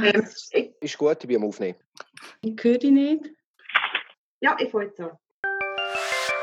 Ähm, 0.00 0.72
ist 0.80 0.98
gut, 0.98 1.18
ich 1.20 1.28
bin 1.28 1.36
am 1.36 1.44
Aufnehmen. 1.44 1.78
Ich 2.40 2.62
höre 2.62 2.78
dich 2.78 2.90
nicht. 2.90 3.30
Ja, 4.40 4.56
ich 4.58 4.70
fange 4.70 4.86
jetzt 4.86 5.00
an. 5.00 5.16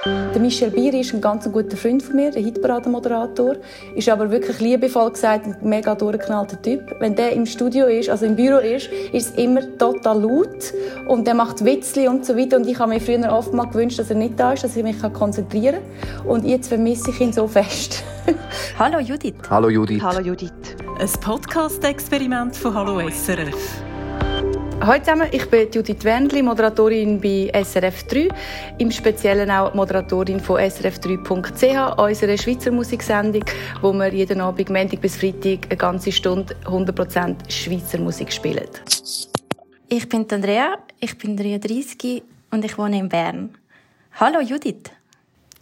Der 0.06 0.39
Michel 0.39 0.71
Bier 0.71 0.94
ist 0.94 1.13
ein 1.13 1.20
ganz 1.20 1.52
guter 1.52 1.76
Freund 1.76 2.02
von 2.02 2.16
mir, 2.16 2.34
ein 2.34 2.44
Hitparade-Moderator. 2.44 3.57
Ist 3.96 4.07
aber 4.07 4.32
wirklich 4.32 4.60
liebevoll 4.62 5.12
gesagt 5.12 5.46
ein 5.46 5.57
mega 5.62 5.94
durchgeknallter 5.94 6.62
Typ. 6.62 6.96
Wenn 7.00 7.16
der 7.16 7.34
im 7.34 7.46
Studio 7.46 7.88
ist, 7.88 8.09
also 8.09 8.25
im 8.25 8.38
Büro 8.38 8.59
ist, 8.59 8.88
ist 9.12 9.32
es 9.32 9.36
immer 9.36 9.62
total 9.77 10.21
laut. 10.21 10.73
Und 11.05 11.27
der 11.27 11.34
macht 11.34 11.66
Witzli 11.66 12.07
und 12.07 12.25
so 12.25 12.38
weiter. 12.38 12.57
Und 12.57 12.68
ich 12.68 12.80
habe 12.80 12.93
mir 12.93 13.02
früher 13.02 13.30
oft 13.30 13.54
mal 13.54 13.66
gewünscht, 13.66 14.00
dass 14.00 14.09
er 14.09 14.16
nicht 14.16 14.39
da 14.39 14.54
ist, 14.54 14.64
dass 14.64 14.77
ich 14.77 14.84
mich 14.84 15.02
konzentrieren 15.14 15.82
kann. 16.16 16.27
Und 16.27 16.45
jetzt 16.45 16.70
vermisse 16.70 17.09
ich 17.11 17.20
ihn 17.20 17.34
so 17.34 17.45
fest. 17.47 18.04
Hallo 18.79 19.00
Judith. 19.00 19.36
Hallo 19.50 19.68
Judith. 19.68 20.02
Hallo 20.02 20.21
Judith. 20.21 20.52
Ein 20.97 21.09
Podcast-Experiment 21.20 22.55
von 22.55 22.73
Hallo 22.73 23.02
SRF. 23.09 23.89
Hallo 24.82 24.97
zusammen, 25.04 25.28
ich 25.33 25.46
bin 25.50 25.69
Judith 25.69 26.06
Wendli, 26.06 26.42
Moderatorin 26.42 27.19
bei 27.19 27.51
SRF 27.54 28.04
3, 28.04 28.29
im 28.78 28.89
Speziellen 28.89 29.52
auch 29.52 29.74
Moderatorin 29.74 30.39
von 30.39 30.57
srf3.ch, 30.57 32.02
unserer 32.02 32.38
Schweizer 32.38 32.72
Musiksendung, 32.72 33.44
wo 33.81 33.92
wir 33.92 34.08
jeden 34.14 34.39
Abend, 34.39 34.69
Montag 34.69 35.02
bis 35.02 35.17
Freitag, 35.17 35.66
eine 35.66 35.75
ganze 35.75 36.14
Stunde 36.14 36.55
100% 36.64 37.52
Schweizer 37.52 37.97
Musik 38.00 38.31
spielen. 38.31 38.69
Ich 39.89 40.08
bin 40.08 40.25
Andrea, 40.31 40.78
ich 41.02 41.17
bin 41.17 41.36
33 41.36 42.23
und 42.52 42.64
ich 42.64 42.77
wohne 42.77 43.00
in 43.00 43.09
Bern. 43.09 43.50
Hallo 44.14 44.39
Judith. 44.39 44.91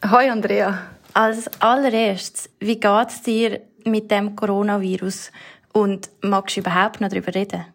Hallo 0.04 0.32
Andrea. 0.32 0.80
Als 1.14 1.50
allererstes, 1.60 2.52
wie 2.60 2.80
geht 2.80 3.08
es 3.10 3.24
dir 3.24 3.62
mit 3.84 4.12
dem 4.12 4.36
Coronavirus 4.36 5.32
und 5.74 6.08
magst 6.22 6.58
du 6.58 6.60
überhaupt 6.60 7.02
noch 7.02 7.10
darüber 7.10 7.34
reden? 7.34 7.66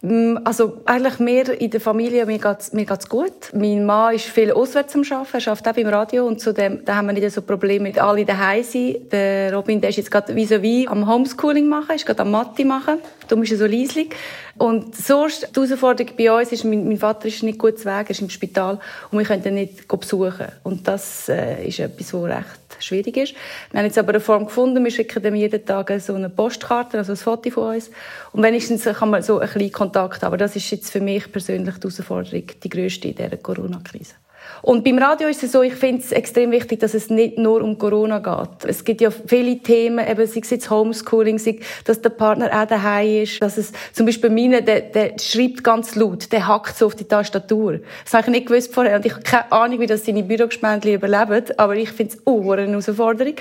Mm, 0.00 0.38
also 0.44 0.80
eigentlich 0.84 1.18
mehr 1.18 1.60
in 1.60 1.70
der 1.70 1.80
Familie, 1.80 2.24
mir 2.24 2.38
geht's, 2.38 2.72
mir 2.72 2.84
geht's 2.84 3.08
gut. 3.08 3.52
Mein 3.52 3.84
Mann 3.84 4.14
ist 4.14 4.26
viel 4.26 4.52
auswärts 4.52 4.94
am 4.94 5.02
Arbeiten, 5.02 5.40
er 5.40 5.48
arbeitet 5.48 5.68
auch 5.68 5.74
beim 5.74 5.86
Radio 5.88 6.26
und 6.26 6.40
zudem, 6.40 6.84
da 6.84 6.96
haben 6.96 7.06
wir 7.08 7.14
nicht 7.14 7.32
so 7.32 7.42
Probleme 7.42 7.88
mit 7.88 7.98
alle 7.98 8.24
daheim 8.24 8.62
sein. 8.62 8.96
Der 9.10 9.52
Robin, 9.52 9.80
der 9.80 9.90
ist 9.90 9.96
jetzt 9.96 10.10
gerade 10.12 10.32
vis-à-vis 10.34 10.86
am 10.86 11.08
Homeschooling 11.08 11.68
machen, 11.68 11.96
ist 11.96 12.06
gerade 12.06 12.22
am 12.22 12.30
Mathe 12.30 12.64
machen, 12.64 12.98
darum 13.28 13.44
ist 13.44 13.52
er 13.52 13.58
so 13.58 13.66
leislich. 13.66 14.08
Und 14.56 14.96
sonst, 14.96 15.48
die 15.54 15.60
Herausforderung 15.60 16.12
bei 16.16 16.32
uns 16.32 16.50
ist, 16.50 16.64
mein, 16.64 16.86
mein 16.88 16.96
Vater 16.96 17.28
ist 17.28 17.42
nicht 17.42 17.58
gut 17.58 17.78
zu 17.78 17.84
Weg, 17.84 18.06
er 18.06 18.10
ist 18.10 18.20
im 18.20 18.30
Spital 18.30 18.80
und 19.10 19.18
wir 19.18 19.26
können 19.26 19.44
ihn 19.44 19.54
nicht 19.54 19.86
besuchen. 19.86 20.48
Und 20.64 20.88
das 20.88 21.28
äh, 21.28 21.66
ist 21.66 21.78
etwas, 21.78 22.12
was 22.12 22.24
recht 22.24 22.58
schwierig 22.80 23.16
ist. 23.16 23.34
Wir 23.70 23.78
haben 23.78 23.86
jetzt 23.86 23.98
aber 23.98 24.10
eine 24.10 24.20
Form 24.20 24.46
gefunden, 24.46 24.82
wir 24.82 24.90
schicken 24.90 25.22
dem 25.22 25.34
jeden 25.34 25.64
Tag 25.64 25.92
so 26.00 26.14
eine 26.14 26.28
Postkarte, 26.28 26.98
also 26.98 27.12
ein 27.12 27.16
Foto 27.16 27.50
von 27.50 27.74
uns. 27.74 27.90
Und 28.32 28.42
wenigstens 28.42 28.84
kann 28.84 29.10
man 29.10 29.22
so 29.22 29.38
ein 29.38 29.48
bisschen 29.48 29.72
Kontakt 29.72 30.22
haben. 30.22 30.28
Aber 30.28 30.36
das 30.36 30.56
ist 30.56 30.70
jetzt 30.70 30.90
für 30.90 31.00
mich 31.00 31.30
persönlich 31.30 31.76
die 31.76 31.82
Herausforderung, 31.82 32.44
die 32.62 32.68
grösste 32.68 33.08
in 33.08 33.14
dieser 33.14 33.36
Corona-Krise. 33.36 34.14
Und 34.62 34.84
beim 34.84 34.98
Radio 34.98 35.28
ist 35.28 35.42
es 35.42 35.52
so, 35.52 35.62
ich 35.62 35.74
finde 35.74 36.02
es 36.02 36.12
extrem 36.12 36.50
wichtig, 36.50 36.80
dass 36.80 36.94
es 36.94 37.10
nicht 37.10 37.38
nur 37.38 37.62
um 37.62 37.78
Corona 37.78 38.18
geht. 38.18 38.68
Es 38.68 38.84
gibt 38.84 39.00
ja 39.00 39.10
viele 39.10 39.58
Themen, 39.58 40.06
eben, 40.06 40.26
sei 40.26 40.40
es 40.40 40.50
jetzt 40.50 40.70
Homeschooling, 40.70 41.38
sei, 41.38 41.60
dass 41.84 42.00
der 42.00 42.10
Partner 42.10 42.50
auch 42.52 42.66
daheim 42.66 43.22
ist, 43.22 43.40
dass 43.40 43.56
es, 43.56 43.72
zum 43.92 44.06
Beispiel 44.06 44.30
meine, 44.30 44.62
der, 44.62 44.80
der 44.80 45.18
schreibt 45.18 45.62
ganz 45.62 45.94
laut, 45.94 46.32
der 46.32 46.46
hackt 46.48 46.76
so 46.76 46.86
auf 46.86 46.94
die 46.94 47.04
Tastatur. 47.04 47.80
Das 48.04 48.14
habe 48.14 48.24
ich 48.26 48.30
nicht 48.30 48.46
gewusst 48.46 48.74
vorher 48.74 48.96
und 48.96 49.06
ich 49.06 49.12
habe 49.12 49.22
keine 49.22 49.52
Ahnung, 49.52 49.80
wie 49.80 49.86
das 49.86 50.04
seine 50.04 50.22
Bürogespendli 50.22 50.94
überleben, 50.94 51.44
aber 51.56 51.76
ich 51.76 51.90
finde 51.90 52.14
es 52.14 52.26
auch 52.26 52.52
eine 52.52 52.66
Herausforderung. 52.66 53.34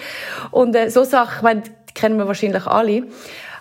Und 0.51 0.75
äh, 0.75 0.89
so 0.89 1.03
Sachen, 1.03 1.37
ich 1.37 1.41
meine, 1.41 1.61
die 1.61 1.93
kennen 1.93 2.17
wir 2.17 2.27
wahrscheinlich 2.27 2.67
alle. 2.67 3.03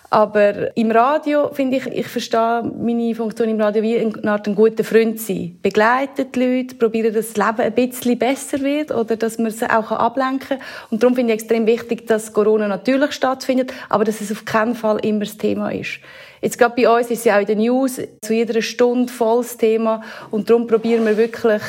Aber 0.09 0.75
im 0.77 0.89
Radio 0.91 1.49
finde 1.53 1.77
ich, 1.77 1.87
ich 1.87 2.07
verstehe 2.07 2.63
meine 2.63 3.13
Funktion 3.13 3.49
im 3.49 3.59
Radio 3.59 3.83
wie 3.83 3.99
eine 3.99 4.31
Art 4.31 4.47
ein 4.47 4.55
guter 4.55 4.85
Freund 4.85 5.19
sein. 5.19 5.59
Begleitet 5.61 6.33
die 6.33 6.39
Leute, 6.39 6.75
probieren, 6.75 7.13
dass 7.13 7.33
das 7.33 7.37
Leben 7.37 7.59
ein 7.59 7.73
bisschen 7.73 8.17
besser 8.17 8.61
wird 8.61 8.91
oder 8.91 9.17
dass 9.17 9.37
man 9.37 9.51
sie 9.51 9.69
auch 9.69 9.91
ablenken 9.91 10.59
kann. 10.59 10.59
Und 10.91 11.03
darum 11.03 11.13
finde 11.13 11.33
ich 11.33 11.41
extrem 11.41 11.65
wichtig, 11.65 12.07
dass 12.07 12.31
Corona 12.31 12.69
natürlich 12.69 13.11
stattfindet, 13.11 13.73
aber 13.89 14.05
dass 14.05 14.21
es 14.21 14.31
auf 14.31 14.45
keinen 14.45 14.75
Fall 14.75 14.97
immer 15.05 15.25
das 15.25 15.37
Thema 15.37 15.71
ist. 15.71 15.99
Jetzt 16.41 16.57
gerade 16.57 16.75
bei 16.81 16.89
uns 16.89 17.11
ist 17.11 17.19
es 17.19 17.25
ja 17.25 17.35
auch 17.35 17.41
in 17.41 17.47
den 17.47 17.59
News 17.59 17.99
zu 18.21 18.33
jeder 18.33 18.61
Stunde 18.61 19.11
volles 19.11 19.57
Thema 19.57 20.03
und 20.31 20.49
darum 20.49 20.67
probieren 20.67 21.05
wir 21.05 21.17
wirklich 21.17 21.63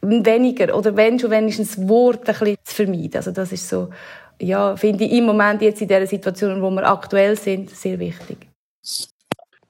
weniger 0.00 0.76
oder 0.76 0.96
wenn 0.96 1.18
schon 1.18 1.30
wenigstens 1.30 1.88
Wort 1.88 2.28
ein 2.28 2.34
bisschen 2.38 2.57
vermeiden. 2.78 3.16
Also 3.16 3.30
das 3.30 3.52
ist 3.52 3.68
so 3.68 3.88
ja, 4.40 4.76
finde 4.76 5.04
ich 5.04 5.12
im 5.12 5.24
Moment 5.24 5.62
jetzt 5.62 5.82
in 5.82 5.88
der 5.88 6.06
Situation, 6.06 6.62
wo 6.62 6.70
wir 6.70 6.88
aktuell 6.88 7.36
sind, 7.36 7.70
sehr 7.70 7.98
wichtig. 7.98 8.48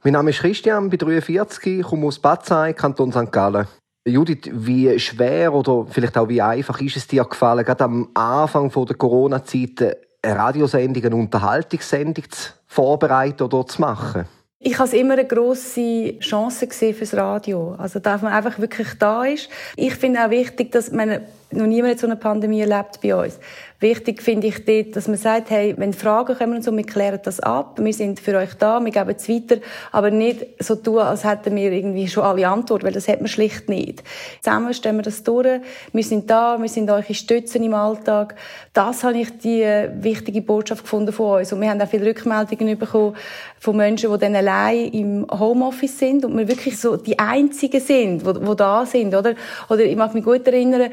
Mein 0.05 0.13
Name 0.13 0.31
ist 0.31 0.41
Christian, 0.41 0.91
bin 0.91 0.99
43, 0.99 1.83
komme 1.83 2.07
aus 2.07 2.19
Bazai, 2.19 2.73
Kanton 2.73 3.13
St. 3.13 3.33
Gallen. 3.33 3.67
Judith, 4.07 4.51
wie 4.53 4.99
schwer 4.99 5.53
oder 5.53 5.87
vielleicht 5.91 6.17
auch 6.17 6.29
wie 6.29 6.41
einfach 6.41 6.81
ist 6.81 6.97
es 6.97 7.07
dir 7.07 7.25
gefallen, 7.25 7.65
gerade 7.65 7.85
am 7.85 8.09
Anfang 8.15 8.71
der 8.71 8.97
Corona-Zeit 8.97 9.97
eine 10.23 10.37
Radiosendung, 10.37 11.05
eine 11.05 11.17
Unterhaltungssendung 11.17 12.25
zu 12.31 12.53
vorbereiten 12.67 13.43
oder 13.43 13.67
zu 13.67 13.81
machen? 13.81 14.25
Ich 14.61 14.77
habe 14.79 14.89
es 14.89 14.93
immer 14.93 15.13
eine 15.13 15.25
grosse 15.25 16.19
Chance 16.19 16.67
gesehen 16.67 16.95
fürs 16.95 17.15
Radio. 17.15 17.77
Also, 17.79 18.01
dass 18.01 18.23
man 18.23 18.33
einfach 18.33 18.59
wirklich 18.59 18.89
da 18.99 19.25
ist. 19.25 19.49
Ich 19.77 19.95
finde 19.95 20.25
auch 20.25 20.31
wichtig, 20.31 20.73
dass 20.73 20.91
man 20.91 21.21
noch 21.53 21.67
niemand 21.67 22.01
so 22.01 22.09
eine 22.09 22.17
Pandemie 22.17 22.61
erlebt 22.61 23.01
bei 23.01 23.15
uns. 23.15 23.39
Wichtig 23.81 24.22
finde 24.22 24.49
ich 24.49 24.65
dort, 24.65 24.97
dass 24.97 25.06
man 25.06 25.16
sagt, 25.16 25.50
hey, 25.50 25.72
wenn 25.77 25.93
Fragen 25.93 26.37
kommen 26.37 26.56
und 26.56 26.65
so, 26.65 26.77
wir 26.77 26.83
klären 26.83 27.21
das 27.22 27.39
ab, 27.39 27.78
wir 27.81 27.93
sind 27.93 28.19
für 28.19 28.37
euch 28.37 28.55
da, 28.55 28.84
wir 28.84 28.91
geben 28.91 29.15
es 29.16 29.28
weiter, 29.28 29.59
aber 29.93 30.11
nicht 30.11 30.47
so 30.59 30.75
tun, 30.75 30.99
als 30.99 31.22
hätten 31.22 31.55
wir 31.55 31.71
irgendwie 31.71 32.09
schon 32.09 32.25
alle 32.25 32.49
Antworten, 32.49 32.84
weil 32.84 32.93
das 32.93 33.06
hat 33.06 33.21
man 33.21 33.28
schlicht 33.28 33.69
nicht. 33.69 34.03
Zusammen 34.43 34.75
stellen 34.75 34.97
wir 34.97 35.03
das 35.03 35.22
durch, 35.22 35.61
wir 35.93 36.03
sind 36.03 36.28
da, 36.28 36.61
wir 36.61 36.69
sind 36.69 36.91
eure 36.91 37.15
Stützen 37.15 37.62
im 37.62 37.72
Alltag. 37.72 38.34
Das 38.72 39.05
habe 39.05 39.19
ich 39.19 39.38
die 39.38 39.62
äh, 39.62 39.91
wichtige 40.03 40.43
Botschaft 40.43 40.83
gefunden 40.83 41.12
von 41.12 41.38
uns. 41.38 41.53
Und 41.53 41.61
wir 41.61 41.71
haben 41.71 41.81
auch 41.81 41.88
viele 41.88 42.06
Rückmeldungen 42.06 42.77
bekommen 42.78 43.15
von 43.61 43.77
Menschen, 43.77 44.12
die 44.12 44.19
dann 44.19 44.34
allein 44.34 44.88
im 44.88 45.27
Homeoffice 45.31 45.99
sind 45.99 46.25
und 46.25 46.37
wir 46.37 46.49
wirklich 46.49 46.78
so 46.81 46.97
die 46.97 47.19
Einzigen 47.19 47.81
sind, 47.81 48.27
die, 48.27 48.41
die 48.41 48.56
da 48.56 48.87
sind, 48.87 49.15
oder? 49.15 49.34
Oder 49.69 49.84
ich 49.84 49.97
mag 49.97 50.15
mich 50.15 50.25
gut 50.25 50.47
erinnern, 50.49 50.91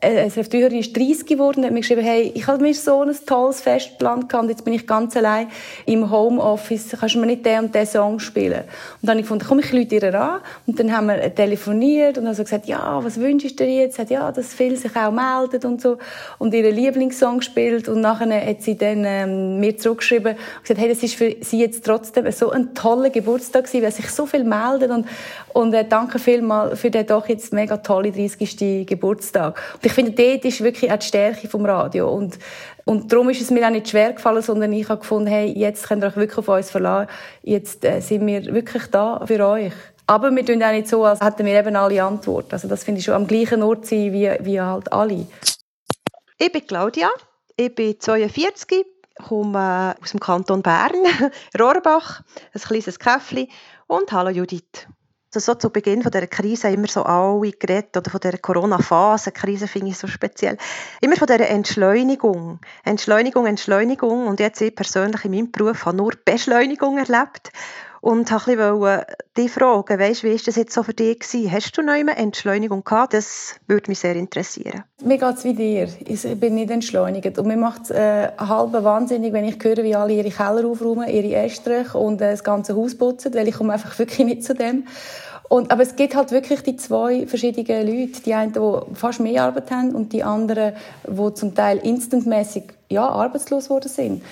äh, 0.00 0.20
eine 0.20 0.30
Hörerin 0.30 0.78
ist 0.78 0.96
30 0.96 1.26
geworden, 1.26 1.64
hat 1.64 1.72
mir 1.72 1.80
geschrieben, 1.80 2.02
hey, 2.02 2.27
ich 2.34 2.46
habe 2.46 2.62
mir 2.62 2.74
so 2.74 3.02
ein 3.02 3.14
tolles 3.26 3.60
Fest 3.60 3.90
geplant 3.90 4.32
und 4.34 4.48
jetzt 4.48 4.64
bin 4.64 4.74
ich 4.74 4.86
ganz 4.86 5.16
allein 5.16 5.48
im 5.86 6.10
Homeoffice. 6.10 6.96
Kannst 6.98 7.14
du 7.14 7.20
mir 7.20 7.26
nicht 7.26 7.44
den 7.44 7.64
und 7.64 7.74
den 7.74 7.86
Song 7.86 8.18
spielen? 8.18 8.60
Und 8.60 8.68
dann 9.02 9.10
habe 9.10 9.20
ich 9.20 9.24
gefunden, 9.24 9.44
komm, 9.48 9.58
ich 9.58 9.92
ihr 9.92 10.20
an. 10.20 10.40
Und 10.66 10.78
dann 10.78 10.94
haben 10.94 11.06
wir 11.06 11.34
telefoniert 11.34 12.18
und 12.18 12.24
dann 12.24 12.36
gesagt, 12.36 12.66
ja, 12.66 13.02
was 13.02 13.18
wünschst 13.18 13.58
du 13.58 13.64
dir 13.64 13.82
jetzt? 13.82 13.98
Hat, 13.98 14.10
ja, 14.10 14.30
dass 14.32 14.54
viele 14.54 14.76
sich 14.76 14.94
auch 14.96 15.10
melden 15.10 15.66
und 15.66 15.80
so. 15.80 15.98
Und 16.38 16.54
ihren 16.54 16.74
Lieblingssong 16.74 17.38
gespielt. 17.38 17.88
Und 17.88 18.00
nachher 18.00 18.46
hat 18.46 18.62
sie 18.62 18.76
dann 18.76 19.04
ähm, 19.04 19.60
mir 19.60 19.76
zurückgeschrieben 19.76 20.32
und 20.32 20.62
gesagt, 20.62 20.80
hey, 20.80 20.88
das 20.88 21.02
ist 21.02 21.14
für 21.14 21.36
sie 21.40 21.60
jetzt 21.60 21.84
trotzdem 21.84 22.30
so 22.32 22.50
ein 22.50 22.74
toller 22.74 23.10
Geburtstag 23.10 23.64
gewesen, 23.64 23.82
weil 23.84 23.92
sich 23.92 24.10
so 24.10 24.26
viel 24.26 24.44
melden. 24.44 24.90
Und, 24.90 25.06
und 25.52 25.74
äh, 25.74 25.84
danke 25.88 26.18
vielmals 26.18 26.80
für 26.80 26.90
den 26.90 27.06
doch 27.06 27.28
jetzt 27.28 27.52
mega 27.52 27.76
tolle 27.78 28.12
30. 28.12 28.86
Geburtstag. 28.86 29.60
Und 29.74 29.86
ich 29.86 29.92
finde, 29.92 30.12
dort 30.12 30.44
ist 30.44 30.62
wirklich 30.62 30.90
auch 30.90 30.98
die 30.98 31.06
Stärke 31.06 31.48
vom 31.48 31.64
Radio. 31.64 32.12
Und, 32.18 32.38
und 32.84 33.12
darum 33.12 33.30
ist 33.30 33.40
es 33.40 33.50
mir 33.50 33.66
auch 33.66 33.70
nicht 33.70 33.88
schwer 33.88 34.12
gefallen, 34.12 34.42
sondern 34.42 34.72
ich 34.72 34.88
habe 34.88 35.00
gefunden, 35.00 35.28
hey, 35.28 35.52
jetzt 35.56 35.88
könnt 35.88 36.02
ihr 36.02 36.08
euch 36.08 36.16
wirklich 36.16 36.38
auf 36.38 36.48
uns 36.48 36.70
verlassen. 36.70 37.08
Jetzt 37.42 37.84
äh, 37.84 38.00
sind 38.00 38.26
wir 38.26 38.44
wirklich 38.52 38.86
da 38.88 39.24
für 39.26 39.46
euch. 39.46 39.72
Aber 40.06 40.34
wir 40.34 40.44
tun 40.44 40.62
auch 40.62 40.72
nicht 40.72 40.88
so, 40.88 41.04
als 41.04 41.20
hätten 41.20 41.44
wir 41.44 41.58
eben 41.58 41.76
alle 41.76 42.02
Antworten. 42.02 42.52
Also 42.52 42.66
das 42.66 42.82
finde 42.82 43.00
ich 43.00 43.04
schon 43.04 43.14
am 43.14 43.26
gleichen 43.26 43.62
Ort 43.62 43.86
sein 43.86 44.12
wie, 44.12 44.30
wie 44.40 44.60
halt 44.60 44.90
alle. 44.92 45.26
Ich 46.38 46.52
bin 46.52 46.66
Claudia, 46.66 47.10
ich 47.56 47.74
bin 47.74 48.00
42, 48.00 48.86
komme 49.26 49.94
aus 50.00 50.10
dem 50.12 50.20
Kanton 50.20 50.62
Bern, 50.62 50.92
Rohrbach, 51.58 52.22
ein 52.54 52.60
kleines 52.60 52.98
Käffli 52.98 53.50
und 53.86 54.10
hallo 54.12 54.30
Judith. 54.30 54.88
Also 55.34 55.52
so 55.52 55.58
zu 55.58 55.68
Beginn 55.68 56.02
von 56.02 56.10
der 56.10 56.26
Krise 56.26 56.68
immer 56.68 56.86
so 56.88 57.02
alle 57.02 57.50
geredet 57.50 57.94
oder 57.98 58.10
von 58.10 58.20
der 58.20 58.38
Corona-Phase, 58.38 59.30
Krise 59.30 59.68
finde 59.68 59.90
ich 59.90 59.98
so 59.98 60.06
speziell, 60.06 60.56
immer 61.02 61.16
von 61.16 61.26
der 61.26 61.50
Entschleunigung, 61.50 62.60
Entschleunigung, 62.82 63.46
Entschleunigung. 63.46 64.26
Und 64.26 64.40
jetzt 64.40 64.62
ich 64.62 64.74
persönlich 64.74 65.26
in 65.26 65.32
meinem 65.32 65.50
Beruf 65.50 65.84
habe 65.84 65.98
nur 65.98 66.12
Beschleunigung 66.24 66.96
erlebt 66.96 67.52
und 68.00 68.30
wollte 68.30 69.06
dich 69.36 69.50
fragen, 69.50 69.98
weißt, 69.98 70.22
wie 70.24 70.30
war 70.30 70.40
das 70.44 70.56
jetzt 70.56 70.72
so 70.72 70.82
für 70.82 70.94
dich 70.94 71.18
gewesen? 71.18 71.52
Hast 71.52 71.76
du 71.76 71.82
noch 71.82 71.92
eine 71.92 72.16
Entschleunigung 72.16 72.84
gehabt? 72.84 73.14
Das 73.14 73.56
würde 73.66 73.90
mich 73.90 73.98
sehr 73.98 74.16
interessieren. 74.16 74.84
Mir 75.02 75.18
geht 75.18 75.36
es 75.36 75.44
wie 75.44 75.54
dir. 75.54 75.88
Ich 76.06 76.22
bin 76.38 76.54
nicht 76.54 76.70
entschleunigt. 76.70 77.38
Und 77.38 77.46
mir 77.46 77.56
macht 77.56 77.82
es 77.84 77.90
äh, 77.90 78.28
halb 78.38 78.72
wahnsinnig, 78.72 79.32
wenn 79.32 79.44
ich 79.44 79.62
höre, 79.62 79.82
wie 79.82 79.94
alle 79.94 80.12
ihre 80.12 80.30
Keller 80.30 80.66
aufräumen, 80.66 81.08
ihre 81.08 81.34
Estrich 81.34 81.94
und 81.94 82.20
äh, 82.20 82.30
das 82.30 82.44
ganze 82.44 82.76
Haus 82.76 82.96
putzen, 82.96 83.34
weil 83.34 83.48
ich 83.48 83.54
komme 83.54 83.72
einfach 83.72 83.98
wirklich 83.98 84.26
nicht 84.26 84.44
zu 84.44 84.54
dem. 84.54 84.84
Und, 85.48 85.70
aber 85.70 85.82
es 85.82 85.96
gibt 85.96 86.14
halt 86.14 86.30
wirklich 86.30 86.62
die 86.62 86.76
zwei 86.76 87.26
verschiedenen 87.26 87.86
Leute. 87.86 88.20
Die 88.22 88.34
einen, 88.34 88.52
die 88.52 88.94
fast 88.94 89.20
mehr 89.20 89.44
Arbeit 89.44 89.70
haben 89.70 89.94
und 89.94 90.12
die 90.12 90.22
anderen, 90.22 90.74
die 91.06 91.34
zum 91.34 91.54
Teil 91.54 91.78
instantmäßig 91.78 92.64
ja, 92.90 93.08
arbeitslos 93.08 93.64
geworden 93.64 93.88
sind. 93.88 94.22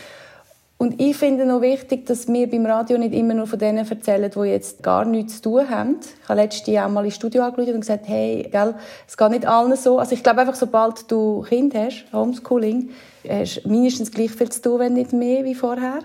Und 0.78 1.00
ich 1.00 1.16
finde 1.16 1.46
noch 1.46 1.62
wichtig, 1.62 2.04
dass 2.04 2.28
wir 2.28 2.50
beim 2.50 2.66
Radio 2.66 2.98
nicht 2.98 3.14
immer 3.14 3.32
nur 3.32 3.46
von 3.46 3.58
denen 3.58 3.88
erzählen, 3.88 4.30
die 4.30 4.40
jetzt 4.40 4.82
gar 4.82 5.06
nichts 5.06 5.36
zu 5.36 5.50
tun 5.50 5.70
haben. 5.70 5.96
Ich 6.22 6.28
habe 6.28 6.42
letztes 6.42 6.66
Jahr 6.66 6.88
mal 6.90 7.04
ins 7.04 7.14
Studio 7.14 7.44
angerufen 7.44 7.74
und 7.74 7.80
gesagt, 7.80 8.06
hey, 8.06 8.46
gell, 8.52 8.74
es 9.08 9.16
geht 9.16 9.30
nicht 9.30 9.46
allen 9.46 9.74
so. 9.76 9.98
Also 9.98 10.14
ich 10.14 10.22
glaube 10.22 10.40
einfach, 10.40 10.54
sobald 10.54 11.10
du 11.10 11.40
Kind 11.48 11.74
hast, 11.74 12.04
Homeschooling, 12.12 12.90
hast 13.26 13.64
du 13.64 13.68
mindestens 13.70 14.10
gleich 14.10 14.32
viel 14.32 14.50
zu 14.50 14.60
tun, 14.60 14.80
wenn 14.80 14.92
nicht 14.92 15.14
mehr 15.14 15.44
wie 15.44 15.54
vorher. 15.54 16.00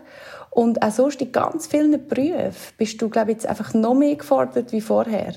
Und 0.51 0.81
auch 0.81 0.91
sonst 0.91 1.21
in 1.21 1.33
ganz 1.33 1.67
vielen 1.67 2.07
Berufen 2.07 2.53
bist 2.77 3.01
du, 3.01 3.09
glaube 3.09 3.31
ich, 3.31 3.37
jetzt 3.37 3.47
einfach 3.47 3.73
noch 3.73 3.93
mehr 3.93 4.15
gefordert 4.15 4.71
wie 4.71 4.81
vorher. 4.81 5.33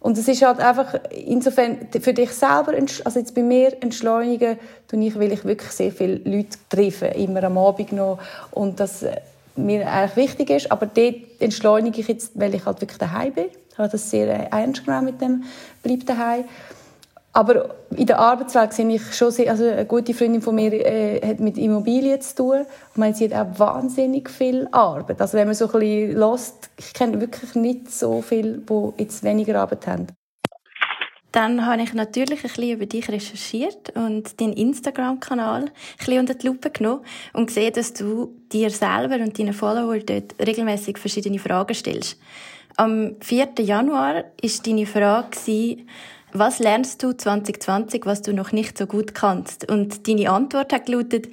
Und 0.00 0.16
es 0.16 0.28
ist 0.28 0.42
halt 0.42 0.60
einfach, 0.60 0.94
insofern, 1.10 1.88
für 2.00 2.14
dich 2.14 2.30
selber, 2.32 2.72
also 3.04 3.18
jetzt 3.18 3.34
bei 3.34 3.42
mir 3.42 3.76
entschleunigen, 3.82 4.58
tue 4.88 5.04
ich, 5.04 5.18
weil 5.18 5.32
ich 5.32 5.44
wirklich 5.44 5.70
sehr 5.70 5.92
viele 5.92 6.16
Leute 6.24 6.56
treffe, 6.70 7.06
immer 7.06 7.44
am 7.44 7.58
Abend 7.58 7.92
noch. 7.92 8.18
Und 8.50 8.80
das 8.80 9.02
äh, 9.02 9.16
mir 9.56 9.86
eigentlich 9.86 10.16
wichtig 10.16 10.50
ist. 10.50 10.72
Aber 10.72 10.86
dort 10.86 11.16
entschleunige 11.38 12.00
ich 12.00 12.08
jetzt, 12.08 12.32
weil 12.34 12.54
ich 12.54 12.64
halt 12.64 12.80
wirklich 12.80 12.98
daheim 12.98 13.32
bin. 13.34 13.46
Ich 13.70 13.78
habe 13.78 13.90
das 13.90 14.10
sehr 14.10 14.26
äh, 14.26 14.48
ernst 14.50 14.86
genommen 14.86 15.04
mit 15.04 15.20
dem 15.20 15.44
«Bleib 15.82 16.06
daheim». 16.06 16.44
Aber 17.32 17.76
in 17.96 18.06
der 18.06 18.18
Arbeitswelt 18.18 18.72
sehe 18.72 18.88
ich 18.88 19.14
schon 19.14 19.30
sehr, 19.30 19.50
also 19.50 19.64
eine 19.64 19.86
gute 19.86 20.14
Freundin 20.14 20.42
von 20.42 20.54
mir 20.54 20.72
äh, 20.72 21.20
hat 21.24 21.38
mit 21.38 21.58
Immobilien 21.58 22.20
zu 22.20 22.34
tun. 22.34 22.66
Ich 22.92 22.96
meine, 22.96 23.14
sie 23.14 23.32
hat 23.32 23.34
auch 23.34 23.58
wahnsinnig 23.58 24.28
viel 24.28 24.66
Arbeit. 24.72 25.20
Also 25.20 25.38
wenn 25.38 25.46
man 25.46 25.54
so 25.54 25.66
ein 25.66 25.78
bisschen 25.78 26.16
lässt, 26.18 26.70
ich 26.76 26.92
kenne 26.92 27.20
wirklich 27.20 27.54
nicht 27.54 27.90
so 27.92 28.20
viele, 28.20 28.58
die 28.58 28.92
jetzt 28.98 29.22
weniger 29.22 29.60
Arbeit 29.60 29.86
haben. 29.86 30.08
Dann 31.32 31.64
habe 31.64 31.82
ich 31.82 31.94
natürlich 31.94 32.40
ein 32.40 32.50
bisschen 32.50 32.70
über 32.70 32.86
dich 32.86 33.08
recherchiert 33.08 33.90
und 33.94 34.40
deinen 34.40 34.52
Instagram-Kanal 34.52 35.66
ein 35.66 35.70
bisschen 35.96 36.18
unter 36.18 36.34
die 36.34 36.48
Lupe 36.48 36.70
genommen 36.70 37.04
und 37.32 37.46
gesehen, 37.46 37.72
dass 37.72 37.92
du 37.92 38.34
dir 38.52 38.70
selber 38.70 39.14
und 39.22 39.38
deinen 39.38 39.52
Follower 39.52 39.98
dort 39.98 40.34
regelmäßig 40.44 40.98
verschiedene 40.98 41.38
Fragen 41.38 41.74
stellst. 41.74 42.18
Am 42.76 43.16
4. 43.20 43.50
Januar 43.60 44.14
war 44.14 44.24
deine 44.64 44.86
Frage, 44.86 45.76
was 46.32 46.58
lernst 46.58 47.02
du 47.02 47.12
2020, 47.12 48.06
was 48.06 48.22
du 48.22 48.32
noch 48.32 48.52
nicht 48.52 48.78
so 48.78 48.86
gut 48.86 49.14
kannst? 49.14 49.70
Und 49.70 50.08
deine 50.08 50.30
Antwort 50.30 50.72
hat 50.72 50.86
gelautet, 50.86 51.28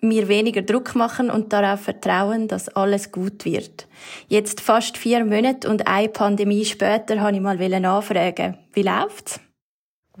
mir 0.00 0.28
weniger 0.28 0.62
Druck 0.62 0.94
machen 0.94 1.30
und 1.30 1.52
darauf 1.52 1.80
vertrauen, 1.80 2.48
dass 2.48 2.68
alles 2.68 3.12
gut 3.12 3.44
wird. 3.44 3.86
Jetzt 4.28 4.60
fast 4.60 4.98
vier 4.98 5.24
Monate 5.24 5.68
und 5.68 5.86
eine 5.86 6.08
Pandemie 6.08 6.64
später 6.64 7.20
habe 7.20 7.36
ich 7.36 7.42
mal 7.42 7.56
nachfragen, 7.80 8.56
wie 8.72 8.82
läuft's? 8.82 9.40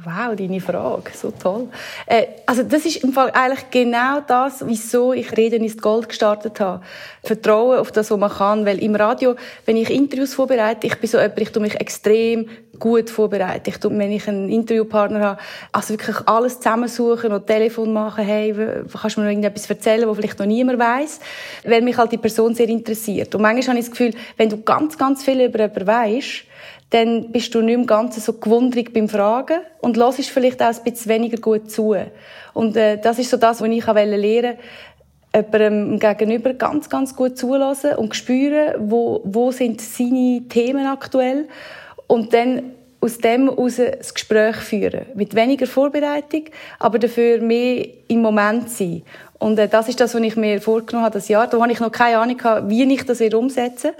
Wow, 0.04 0.36
deine 0.36 0.60
Frage, 0.60 1.10
so 1.14 1.30
toll. 1.30 1.68
Äh, 2.04 2.26
also 2.44 2.62
das 2.62 2.84
ist 2.84 3.02
im 3.02 3.14
Fall 3.14 3.30
eigentlich 3.30 3.70
genau 3.70 4.20
das, 4.20 4.62
wieso 4.66 5.14
ich 5.14 5.34
Reden 5.34 5.64
ist 5.64 5.80
Gold 5.80 6.10
gestartet 6.10 6.60
habe. 6.60 6.82
Vertrauen 7.24 7.78
auf 7.78 7.92
das, 7.92 8.10
was 8.10 8.18
man 8.18 8.30
kann, 8.30 8.66
weil 8.66 8.78
im 8.82 8.94
Radio, 8.94 9.36
wenn 9.64 9.78
ich 9.78 9.88
Interviews 9.88 10.34
vorbereite, 10.34 10.86
ich 10.86 10.96
bin 10.96 11.08
so 11.08 11.16
jemand, 11.16 11.40
ich 11.40 11.50
tue 11.50 11.62
mich 11.62 11.80
extrem 11.80 12.46
gut 12.78 13.08
vorbereiten. 13.08 13.70
Ich 13.70 13.78
tue, 13.78 13.90
wenn 13.98 14.12
ich 14.12 14.28
einen 14.28 14.50
Interviewpartner 14.50 15.20
habe, 15.20 15.40
also 15.72 15.94
wirklich 15.94 16.16
alles 16.26 16.58
zusammensuchen 16.58 17.32
und 17.32 17.46
Telefon 17.46 17.94
machen, 17.94 18.22
hey, 18.22 18.54
kannst 19.00 19.16
du 19.16 19.20
mir 19.20 19.26
noch 19.26 19.30
irgendetwas 19.30 19.70
erzählen, 19.70 20.06
was 20.06 20.16
vielleicht 20.16 20.38
noch 20.38 20.44
niemand 20.44 20.78
weiß, 20.78 21.20
weil 21.64 21.80
mich 21.80 21.96
halt 21.96 22.12
die 22.12 22.18
Person 22.18 22.54
sehr 22.54 22.68
interessiert. 22.68 23.34
Und 23.34 23.40
manchmal 23.40 23.76
habe 23.76 23.78
ich 23.78 23.86
das 23.86 23.96
Gefühl, 23.96 24.12
wenn 24.36 24.50
du 24.50 24.60
ganz, 24.60 24.98
ganz 24.98 25.24
viel 25.24 25.40
über 25.40 25.58
jemanden 25.58 25.86
weißt, 25.86 26.44
dann 26.90 27.32
bist 27.32 27.54
du 27.54 27.62
nicht 27.62 27.74
im 27.74 27.86
Ganzen 27.86 28.20
so 28.20 28.34
gewundrig 28.34 28.92
beim 28.92 29.08
Fragen 29.08 29.60
und 29.80 29.96
hörst 29.96 30.30
vielleicht 30.30 30.62
auch 30.62 30.66
ein 30.66 30.82
bisschen 30.84 31.10
weniger 31.10 31.38
gut 31.38 31.70
zu. 31.70 31.96
Und 32.54 32.76
äh, 32.76 32.98
das 32.98 33.18
ist 33.18 33.30
so 33.30 33.36
das, 33.36 33.60
was 33.60 33.68
ich 33.68 33.86
lernen 33.86 34.22
wollte, 34.22 34.58
jemandem 35.34 35.98
gegenüber 35.98 36.54
ganz, 36.54 36.88
ganz 36.88 37.14
gut 37.14 37.36
zulassen 37.36 37.94
und 37.96 38.14
spüren, 38.14 38.90
wo, 38.90 39.20
wo 39.24 39.50
sind 39.50 39.80
seine 39.80 40.42
Themen 40.48 40.86
aktuell 40.86 41.48
und 42.06 42.32
dann 42.32 42.72
aus 43.06 43.18
dem 43.18 43.48
heraus 43.48 43.76
das 43.76 44.12
Gespräch 44.12 44.56
führen. 44.56 45.06
Mit 45.14 45.34
weniger 45.34 45.66
Vorbereitung, 45.66 46.44
aber 46.78 46.98
dafür 46.98 47.40
mehr 47.40 47.86
im 48.08 48.20
Moment 48.20 48.68
sein. 48.68 49.02
Und 49.38 49.58
äh, 49.58 49.68
das 49.68 49.88
ist 49.88 50.00
das, 50.00 50.14
was 50.14 50.20
ich 50.20 50.36
mir 50.36 50.60
vorgenommen 50.60 51.04
habe, 51.04 51.14
das 51.14 51.28
Jahr. 51.28 51.46
Da 51.46 51.60
habe 51.60 51.72
ich 51.72 51.80
noch 51.80 51.92
keine 51.92 52.18
Ahnung, 52.18 52.38
wie 52.68 52.92
ich 52.92 53.04
das 53.04 53.20
umsetzen 53.20 53.92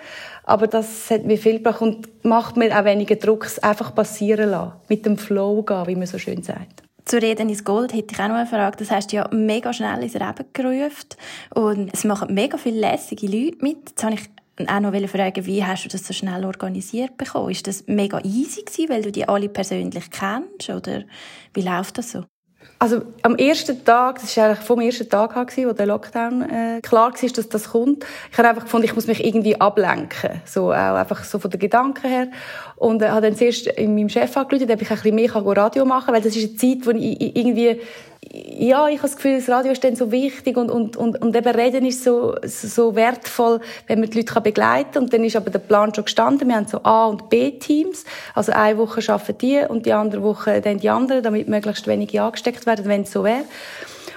Aber 0.45 0.67
das 0.67 1.11
hat 1.11 1.25
mir 1.25 1.39
viel 1.39 1.59
gebracht 1.59 1.81
und 1.81 2.25
macht 2.25 2.57
mir 2.57 2.79
auch 2.79 2.85
weniger 2.85 3.17
Druck, 3.17 3.45
es 3.45 3.59
einfach 3.59 3.95
passieren 3.95 4.51
lassen. 4.51 4.73
Mit 4.89 5.07
dem 5.07 5.19
Flow 5.19 5.63
gehen, 5.63 5.87
wie 5.87 5.97
man 5.97 6.07
so 6.07 6.19
schön 6.19 6.43
sagt. 6.43 6.83
Zu 7.05 7.23
Reden 7.23 7.49
ins 7.49 7.63
Gold 7.63 7.95
hätte 7.95 8.15
ich 8.15 8.21
auch 8.21 8.29
noch 8.29 8.35
eine 8.35 8.47
Frage. 8.47 8.79
Das 8.79 8.91
hast 8.91 9.13
du 9.13 9.17
ja 9.17 9.29
mega 9.33 9.73
schnell 9.73 10.03
ins 10.03 10.15
Leben 10.15 10.45
gerufen. 10.53 11.09
Und 11.55 11.95
es 11.95 12.03
machen 12.03 12.35
mega 12.35 12.59
viele 12.59 12.81
lässige 12.81 13.27
Leute 13.27 13.59
mit. 13.61 13.91
Jetzt 13.91 14.03
habe 14.03 14.15
ich 14.15 14.23
auch 14.67 14.81
noch 14.81 15.09
fragen, 15.09 15.47
wie 15.47 15.65
hast 15.65 15.85
du 15.85 15.89
das 15.89 16.07
so 16.07 16.15
schnell 16.15 16.45
organisiert 16.45 17.17
bekommen? 17.17 17.51
Ist 17.51 17.67
das 17.67 17.85
mega 17.87 18.21
easy 18.25 18.63
gewesen, 18.63 18.89
weil 18.89 19.03
du 19.03 19.13
die 19.13 19.29
alle 19.29 19.49
persönlich 19.49 20.11
kennst? 20.11 20.71
Oder 20.71 21.05
wie 21.53 21.63
läuft 21.63 21.99
das 21.99 22.13
so? 22.13 22.25
Also 22.79 23.03
am 23.23 23.37
ersten 23.37 23.85
Tag, 23.85 24.21
das 24.21 24.37
war 24.37 24.47
eigentlich 24.47 24.67
vom 24.67 24.81
ersten 24.81 25.09
Tag 25.09 25.35
an, 25.35 25.47
wo 25.47 25.73
der 25.73 25.87
Lockdown 25.87 26.43
äh, 26.43 26.81
klar 26.83 27.13
war, 27.13 27.31
dass 27.31 27.49
das 27.49 27.71
kommt. 27.71 28.05
Ich 28.31 28.37
habe 28.37 28.49
einfach 28.49 28.65
gefunden, 28.65 28.85
ich 28.85 28.95
muss 28.95 29.07
mich 29.07 29.25
irgendwie 29.25 29.59
ablenken, 29.59 30.43
so 30.45 30.73
auch 30.73 30.97
einfach 30.97 31.25
so 31.25 31.39
von 31.39 31.51
den 31.51 31.61
Gedanken 31.61 32.07
her. 32.07 32.29
Und 32.77 33.01
äh, 33.01 33.09
habe 33.09 33.23
dann 33.23 33.37
zuerst 33.37 33.67
in 33.67 33.95
meinem 33.95 34.11
Chef 34.11 34.37
angerufen, 34.37 34.71
ob 34.71 34.83
ich 34.83 34.91
ein 34.91 34.97
bisschen 34.97 35.15
mehr 35.15 35.35
Radio 35.35 35.87
machen 35.87 36.07
kann, 36.07 36.15
weil 36.17 36.23
das 36.23 36.37
ist 36.37 36.51
eine 36.51 36.57
Zeit, 36.57 36.87
wo 36.87 36.91
ich 36.91 37.37
irgendwie 37.37 37.81
ja, 38.33 38.89
ich 38.89 38.99
habe 38.99 39.09
das 39.09 39.17
Gefühl, 39.17 39.37
das 39.37 39.49
Radio 39.49 39.73
ist 39.73 39.85
dann 39.85 39.97
so 39.97 40.11
wichtig 40.11 40.57
und, 40.57 40.71
und, 40.71 40.97
und, 40.97 41.21
und 41.21 41.37
eben 41.37 41.55
Reden 41.55 41.85
ist 41.85 42.03
so, 42.03 42.35
so 42.43 42.97
wertvoll, 42.97 43.61
wenn 43.87 44.01
man 44.01 44.11
die 44.11 44.19
Leute 44.19 44.41
begleiten 44.41 44.93
kann. 44.93 45.03
Und 45.05 45.13
dann 45.13 45.25
ist 45.25 45.37
aber 45.37 45.51
der 45.51 45.59
Plan 45.59 45.95
schon 45.95 46.05
gestanden. 46.05 46.49
Wir 46.49 46.57
haben 46.57 46.67
so 46.67 46.81
A- 46.83 47.07
und 47.07 47.29
B-Teams. 47.31 48.05
Also 48.35 48.53
eine 48.53 48.79
Woche 48.79 49.01
arbeiten 49.13 49.39
die 49.39 49.61
und 49.69 49.87
die 49.87 49.93
andere 49.93 50.23
Woche 50.23 50.61
dann 50.61 50.79
die 50.79 50.91
anderen, 50.91 51.23
damit 51.23 51.49
möglichst 51.49 51.87
wenige 51.87 52.23
angesteckt 52.23 52.67
werden, 52.67 52.87
wenn 52.87 53.03
es 53.03 53.13
so 53.13 53.23
wäre. 53.25 53.45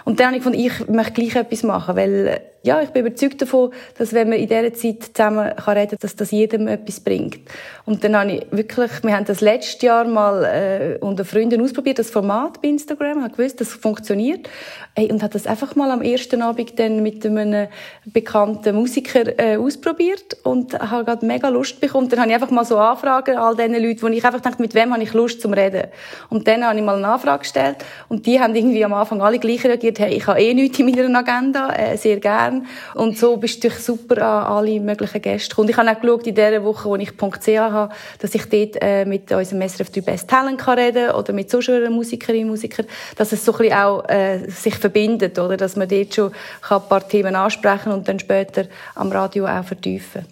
Und 0.06 0.20
dann 0.20 0.28
habe 0.28 0.38
ich 0.38 0.44
gefunden, 0.44 0.60
ich 0.60 0.88
möchte 0.88 1.14
gleich 1.14 1.36
etwas 1.36 1.64
machen, 1.64 1.96
weil 1.96 2.42
ja, 2.62 2.82
ich 2.82 2.90
bin 2.90 3.06
überzeugt 3.06 3.42
davon, 3.42 3.72
dass 3.98 4.12
wenn 4.14 4.30
man 4.30 4.38
in 4.38 4.48
dieser 4.48 4.74
Zeit 4.74 5.12
zusammen 5.16 5.56
kann 5.56 5.78
reden 5.78 5.92
kann, 5.92 6.00
dass 6.02 6.16
das 6.16 6.32
jedem 6.32 6.68
etwas 6.68 7.00
bringt. 7.00 7.40
Und 7.86 8.04
dann 8.04 8.18
habe 8.18 8.34
ich 8.34 8.48
wirklich, 8.52 8.92
wir 9.02 9.16
haben 9.16 9.26
das 9.26 9.40
letztes 9.40 9.82
Jahr 9.82 10.04
mal 10.06 10.44
äh, 10.44 10.98
unter 11.00 11.24
Freunden 11.24 11.62
ausprobiert, 11.62 12.00
das 12.00 12.10
Format 12.10 12.62
bei 12.62 12.68
Instagram, 12.68 13.24
habe 13.24 13.34
gewusst, 13.34 13.62
das 13.62 13.74
funktioniert. 13.74 14.50
Hey, 14.94 15.10
und 15.10 15.24
habe 15.24 15.32
das 15.32 15.48
einfach 15.48 15.76
mal 15.78 15.90
am 15.90 16.02
ersten 16.02 16.42
Abend 16.42 16.78
dann 16.78 17.02
mit 17.02 17.26
einem 17.26 17.70
bekannten 18.06 18.76
Musiker 18.76 19.40
äh, 19.40 19.56
ausprobiert 19.56 20.36
und 20.44 20.78
habe 20.78 21.06
gerade 21.06 21.26
mega 21.26 21.48
Lust 21.48 21.80
bekommen. 21.80 22.10
Dann 22.10 22.20
habe 22.20 22.30
ich 22.30 22.36
einfach 22.36 22.52
mal 22.52 22.66
so 22.66 22.78
Anfragen 22.78 23.38
all 23.38 23.56
diesen 23.56 23.82
Leuten, 23.82 24.02
wo 24.02 24.08
ich 24.08 24.26
einfach 24.26 24.42
dachte, 24.42 24.62
mit 24.62 24.76
wem 24.76 24.92
habe 24.92 25.02
ich 25.02 25.14
Lust 25.14 25.42
zum 25.42 25.54
Reden. 25.54 25.88
Und 26.30 26.46
dann 26.48 26.66
habe 26.66 26.78
ich 26.78 26.84
mal 26.84 26.98
eine 26.98 27.08
Anfrage 27.08 27.40
gestellt 27.40 27.78
und 28.10 28.26
die 28.26 28.42
haben 28.42 28.54
irgendwie 28.54 28.84
am 28.84 28.94
Anfang 28.94 29.22
alle 29.22 29.40
gleich 29.40 29.64
reagiert, 29.64 30.00
hey, 30.00 30.14
ich 30.14 30.28
habe 30.28 30.42
eh 30.42 30.54
nichts 30.54 30.78
in 30.78 30.88
meiner 30.88 31.20
Agenda, 31.20 31.74
äh, 31.74 31.96
sehr 31.96 32.18
gerne 32.18 32.49
Bern. 32.50 32.68
Und 32.96 33.18
so 33.18 33.38
bist 33.38 33.64
du 33.64 33.70
super 33.70 34.22
an 34.22 34.58
alle 34.58 34.80
möglichen 34.80 35.22
Gäste 35.22 35.50
gekommen. 35.50 35.70
Ich 35.70 35.78
habe 35.78 35.90
auch 35.90 36.00
geschaut, 36.00 36.28
in 36.28 36.36
der 36.36 36.64
Woche, 36.64 36.90
wo 36.90 36.96
ich 36.96 37.12
.ch 37.12 37.58
habe, 37.58 37.94
dass 38.20 38.36
ich 38.36 38.46
dort 38.46 38.82
äh, 38.82 39.06
mit 39.06 39.32
unserem 39.32 39.68
SRF 39.68 39.92
3 39.92 40.02
Best 40.02 40.30
Talent 40.30 40.60
kann 40.60 40.80
reden 40.80 41.12
oder 41.12 41.34
mit 41.34 41.50
so 41.50 41.62
schönen 41.62 41.94
Musikerinnen 41.94 42.46
und 42.46 42.52
Musikern, 42.52 42.86
dass 43.16 43.32
es 43.32 43.46
so 43.46 43.54
ein 43.54 43.58
bisschen 43.60 43.78
auch 43.78 44.10
äh, 44.10 44.50
sich 44.50 44.76
verbindet, 44.76 45.38
oder? 45.40 45.58
Dass 45.58 45.76
man 45.76 45.88
dort 45.88 46.14
schon 46.14 46.32
ein 46.70 46.82
paar 46.88 47.08
Themen 47.08 47.36
ansprechen 47.36 47.92
und 47.92 48.08
dann 48.08 48.20
später 48.20 48.66
am 48.96 49.12
Radio 49.12 49.46
auch 49.46 49.64
vertiefen. 49.64 50.26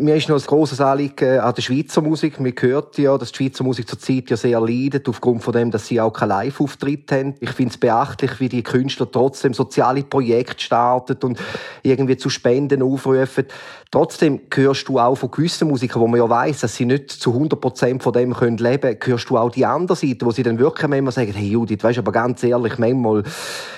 Mir 0.00 0.16
ist 0.16 0.30
noch 0.30 0.40
ein 0.40 0.46
grosses 0.46 0.80
Anliegen 0.80 1.40
an 1.40 1.54
der 1.54 1.60
Schweizer 1.60 2.00
Musik. 2.00 2.40
Man 2.40 2.54
hört 2.58 2.96
ja, 2.96 3.18
dass 3.18 3.32
die 3.32 3.36
Schweizer 3.36 3.64
Musik 3.64 3.86
zurzeit 3.86 4.30
ja 4.30 4.36
sehr 4.38 4.58
leidet, 4.58 5.06
aufgrund 5.10 5.42
von 5.42 5.52
dem, 5.52 5.70
dass 5.70 5.88
sie 5.88 6.00
auch 6.00 6.10
keinen 6.10 6.30
Live-Auftritt 6.30 7.12
haben. 7.12 7.34
Ich 7.40 7.50
finde 7.50 7.72
es 7.72 7.76
beachtlich, 7.76 8.40
wie 8.40 8.48
die 8.48 8.62
Künstler 8.62 9.10
trotzdem 9.10 9.52
soziale 9.52 10.02
Projekte 10.02 10.64
starten 10.64 11.18
und 11.22 11.38
irgendwie 11.82 12.16
zu 12.16 12.30
Spenden 12.30 12.82
aufrufen. 12.82 13.44
Trotzdem 13.90 14.40
hörst 14.54 14.88
du 14.88 14.98
auch 15.00 15.16
von 15.16 15.32
gewissen 15.32 15.68
Musikern, 15.68 16.00
wo 16.00 16.06
man 16.06 16.20
ja 16.20 16.30
weiss, 16.30 16.60
dass 16.60 16.76
sie 16.76 16.86
nicht 16.86 17.10
zu 17.10 17.32
100% 17.32 18.00
von 18.00 18.12
dem 18.12 18.32
können 18.32 18.56
leben 18.56 18.98
können, 18.98 19.12
hörst 19.12 19.28
du 19.28 19.36
auch 19.36 19.50
die 19.50 19.66
andere 19.66 19.96
Seite, 19.96 20.24
wo 20.24 20.30
sie 20.30 20.44
dann 20.44 20.60
wirklich 20.60 20.88
manchmal 20.88 21.12
sagen, 21.12 21.32
hey 21.32 21.48
Judith, 21.48 21.82
weißt 21.82 21.98
aber 21.98 22.12
ganz 22.12 22.42
ehrlich, 22.44 22.78
manchmal, 22.78 23.24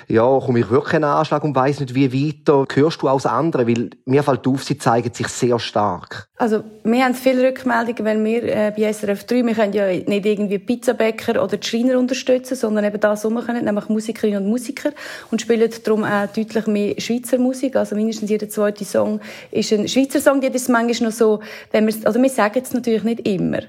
ja, 0.09 0.39
komme 0.39 0.61
ich 0.61 0.71
wirklich 0.71 0.97
einen 0.97 1.05
Anschlag 1.05 1.43
und 1.43 1.57
weiss 1.57 1.81
nicht, 1.81 1.95
wie 1.95 2.13
weiter. 2.13 2.67
Hörst 2.75 3.01
du 3.01 3.09
auch 3.09 3.17
das 3.17 3.27
andere? 3.27 3.67
Weil 3.67 3.89
mir 4.05 4.23
fällt 4.23 4.47
auf, 4.47 4.63
sie 4.63 4.77
zeigen 4.77 5.15
sich 5.15 5.29
sehr 5.29 5.59
stark. 5.59 6.12
Also, 6.37 6.65
wir 6.85 7.05
haben 7.05 7.15
viele 7.15 7.49
Rückmeldungen, 7.49 8.05
wenn 8.05 8.25
wir 8.25 8.43
äh, 8.45 8.73
bei 8.77 8.93
SRF 8.93 9.25
3, 9.25 9.45
wir 9.47 9.55
können 9.55 9.73
ja 9.73 9.87
nicht 9.87 10.27
irgendwie 10.27 10.59
Pizzabäcker 10.59 11.43
oder 11.43 11.57
die 11.57 11.67
Schreiner 11.67 11.99
unterstützen, 11.99 12.57
sondern 12.57 12.85
eben 12.85 12.99
das, 12.99 13.25
was 13.25 13.33
wir 13.33 13.43
können, 13.43 13.65
nämlich 13.65 13.89
Musikerinnen 13.89 14.45
und 14.45 14.51
Musiker 14.51 14.91
und 15.31 15.41
spielen 15.41 15.71
darum 15.85 16.05
auch 16.05 16.27
deutlich 16.27 16.67
mehr 16.67 16.95
Schweizer 16.99 17.39
Musik. 17.39 17.77
Also 17.77 17.95
mindestens 17.95 18.31
jeder 18.31 18.49
zweite 18.49 18.85
Song 18.85 19.21
ist 19.51 19.73
ein 19.73 19.87
Schweizer 19.89 20.21
Song. 20.21 20.41
Das 20.41 20.55
ist 20.55 20.69
manchmal 20.69 21.11
noch 21.11 21.17
so, 21.17 21.41
wenn 21.71 21.87
wir, 21.87 21.95
also 22.05 22.21
wir 22.21 22.31
sagen 22.31 22.61
es 22.63 22.73
natürlich 22.73 23.05
nicht 23.05 23.27
immer. 23.27 23.61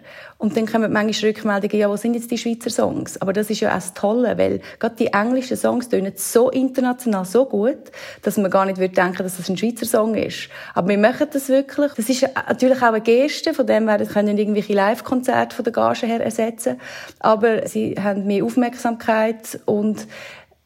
Und 0.44 0.58
dann 0.58 0.66
kommen 0.66 0.92
manchmal 0.92 1.30
Rückmeldungen, 1.32 1.78
ja, 1.78 1.90
wo 1.90 1.96
sind 1.96 2.16
jetzt 2.16 2.30
die 2.30 2.38
Schweizer 2.38 2.70
Songs? 2.70 3.22
Aber 3.22 3.32
das 3.32 3.50
ist 3.50 3.62
ja 3.62 3.70
auch 3.70 3.76
das 3.76 3.94
Tolle, 3.94 4.38
weil 4.38 4.60
gerade 4.78 4.96
die 4.96 5.08
englischen 5.08 5.56
Songs 5.56 5.88
tönen 5.88 6.12
so 6.18 6.50
international, 6.50 7.24
so 7.24 7.46
gut, 7.46 7.78
dass 8.24 8.36
man 8.36 8.52
gar 8.52 8.66
nicht 8.66 8.78
würde 8.78 8.94
denken, 8.94 9.24
dass 9.24 9.38
das 9.38 9.50
ein 9.50 9.56
Schweizer 9.56 9.86
Song 9.86 10.16
ist. 10.16 10.50
Aber 10.74 10.90
wir 10.90 10.98
machen 10.98 11.28
das 11.32 11.48
wirklich. 11.48 11.94
Das 11.94 12.10
ist 12.10 12.33
natürlich 12.36 12.78
auch 12.78 12.88
eine 12.88 13.02
Geste, 13.02 13.54
von 13.54 13.68
dem 13.68 13.88
werden 13.88 14.08
können 14.08 14.38
irgendwelche 14.38 14.74
Live-Konzerte 14.74 15.56
von 15.56 15.64
der 15.64 15.74
Gage 15.74 16.06
her 16.06 16.24
ersetzen. 16.24 16.80
Aber 17.20 17.68
sie 17.68 17.96
haben 18.02 18.26
mehr 18.26 18.44
Aufmerksamkeit 18.44 19.60
und 19.66 20.08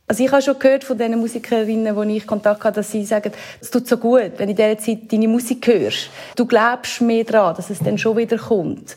also 0.10 0.24
ich 0.24 0.32
habe 0.32 0.42
schon 0.42 0.58
gehört 0.58 0.86
von 0.86 0.98
den 0.98 1.20
Musikerinnen, 1.20 2.08
die 2.08 2.18
ich 2.18 2.26
Kontakt 2.26 2.64
hatte, 2.64 2.78
dass 2.78 2.92
sie 2.92 3.04
sagen, 3.04 3.34
es 3.60 3.70
tut 3.70 3.88
so 3.88 3.98
gut, 3.98 4.32
wenn 4.38 4.48
in 4.48 4.56
dieser 4.56 4.78
Zeit 4.78 5.12
deine 5.12 5.28
Musik 5.28 5.68
hörst. 5.68 6.10
Du 6.38 6.46
glaubst 6.46 7.02
mehr 7.02 7.26
daran, 7.26 7.56
dass 7.56 7.70
es 7.70 7.80
dann 7.80 7.98
schon 7.98 8.16
wieder 8.16 8.38
kommt. 8.38 8.96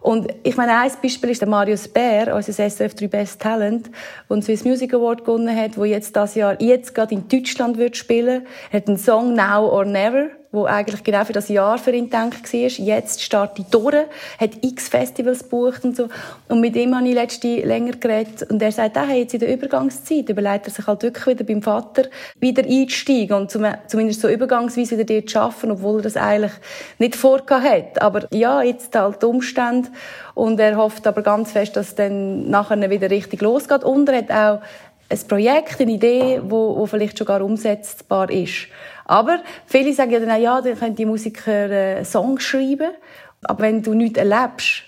Und 0.00 0.32
ich 0.44 0.56
meine, 0.56 0.78
ein 0.78 0.92
Beispiel 1.02 1.30
ist 1.30 1.40
der 1.40 1.48
Marius 1.48 1.88
Bär, 1.88 2.34
unser 2.34 2.52
SRF 2.52 2.94
3 2.94 3.08
Best 3.08 3.40
Talent, 3.40 3.90
der 4.30 4.36
den 4.36 4.40
Swiss 4.40 4.64
Music 4.64 4.94
Award 4.94 5.24
gewonnen 5.24 5.54
hat, 5.54 5.76
der 5.76 5.84
jetzt 5.84 6.14
das 6.14 6.36
Jahr, 6.36 6.56
jetzt 6.62 6.94
gerade 6.94 7.12
in 7.12 7.28
Deutschland 7.28 7.76
wird 7.76 7.96
spielen. 7.96 8.46
Er 8.70 8.80
hat 8.80 8.88
einen 8.88 8.98
Song 8.98 9.34
Now 9.34 9.68
or 9.68 9.84
Never 9.84 10.28
wo 10.56 10.64
eigentlich 10.64 11.04
genau 11.04 11.24
für 11.24 11.34
das 11.34 11.48
Jahr 11.48 11.78
für 11.78 11.92
ihn 11.92 12.06
gedacht 12.06 12.52
war. 12.52 12.60
Jetzt 12.60 13.22
startet 13.22 13.58
die 13.58 13.70
durch, 13.70 13.94
hat 14.40 14.50
x 14.62 14.88
Festivals 14.88 15.44
gebucht 15.44 15.84
und 15.84 15.94
so. 15.94 16.08
Und 16.48 16.60
mit 16.60 16.74
ihm 16.74 16.96
habe 16.96 17.06
ich 17.06 17.14
letzte 17.14 17.60
länger 17.60 17.92
geredet 17.92 18.50
und 18.50 18.60
er 18.60 18.72
sagt, 18.72 18.96
ah, 18.96 19.12
jetzt 19.12 19.34
in 19.34 19.40
der 19.40 19.52
Übergangszeit 19.52 20.28
überlegt 20.28 20.66
er 20.66 20.72
sich 20.72 20.86
halt 20.86 21.02
wirklich 21.02 21.26
wieder 21.26 21.44
beim 21.44 21.62
Vater 21.62 22.04
wieder 22.40 22.64
einzusteigen 22.64 23.36
und 23.36 23.50
zumindest 23.50 24.20
so 24.20 24.28
übergangsweise 24.28 24.98
wieder 24.98 25.14
dort 25.14 25.30
zu 25.30 25.38
arbeiten, 25.38 25.70
obwohl 25.70 26.00
er 26.00 26.02
das 26.02 26.16
eigentlich 26.16 26.52
nicht 26.98 27.14
vorgehabt 27.14 27.66
hat. 27.66 28.02
Aber 28.02 28.26
ja, 28.32 28.62
jetzt 28.62 28.96
halt 28.96 29.22
die 29.22 29.26
Umstände 29.26 29.90
und 30.34 30.58
er 30.58 30.76
hofft 30.76 31.06
aber 31.06 31.22
ganz 31.22 31.52
fest, 31.52 31.76
dass 31.76 31.88
es 31.88 31.94
dann 31.94 32.48
nachher 32.48 32.90
wieder 32.90 33.10
richtig 33.10 33.42
losgeht 33.42 33.84
und 33.84 34.08
er 34.08 34.16
hat 34.18 34.30
auch 34.30 34.62
ein 35.08 35.28
Projekt, 35.28 35.80
eine 35.80 35.92
Idee, 35.92 36.40
wo, 36.42 36.76
wo 36.76 36.86
vielleicht 36.86 37.18
schon 37.18 37.26
gar 37.26 37.42
umsetzbar 37.42 38.30
ist. 38.30 38.68
Aber 39.04 39.40
viele 39.66 39.92
sagen 39.92 40.10
ja 40.10 40.20
dann 40.20 40.30
auch, 40.30 40.38
ja, 40.38 40.60
dann 40.60 40.78
können 40.78 40.96
die 40.96 41.06
Musiker 41.06 41.70
äh, 41.70 42.04
Songs 42.04 42.42
schreiben. 42.42 42.90
Aber 43.42 43.62
wenn 43.62 43.82
du 43.82 43.94
nichts 43.94 44.18
erlebst, 44.18 44.82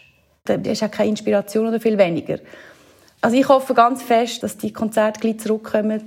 dann 0.45 0.65
hast 0.67 0.83
du 0.83 0.87
auch 0.87 0.91
keine 0.91 1.11
Inspiration 1.11 1.67
oder 1.67 1.81
viel 1.81 1.99
weniger. 1.99 2.39
Also 3.21 3.37
ich 3.37 3.49
hoffe 3.49 3.75
ganz 3.75 4.03
fest, 4.03 4.43
dass 4.43 4.57
die 4.57 4.73
Konzerte 4.73 5.21
gleich 5.21 5.41
zurückkommen 5.41 6.03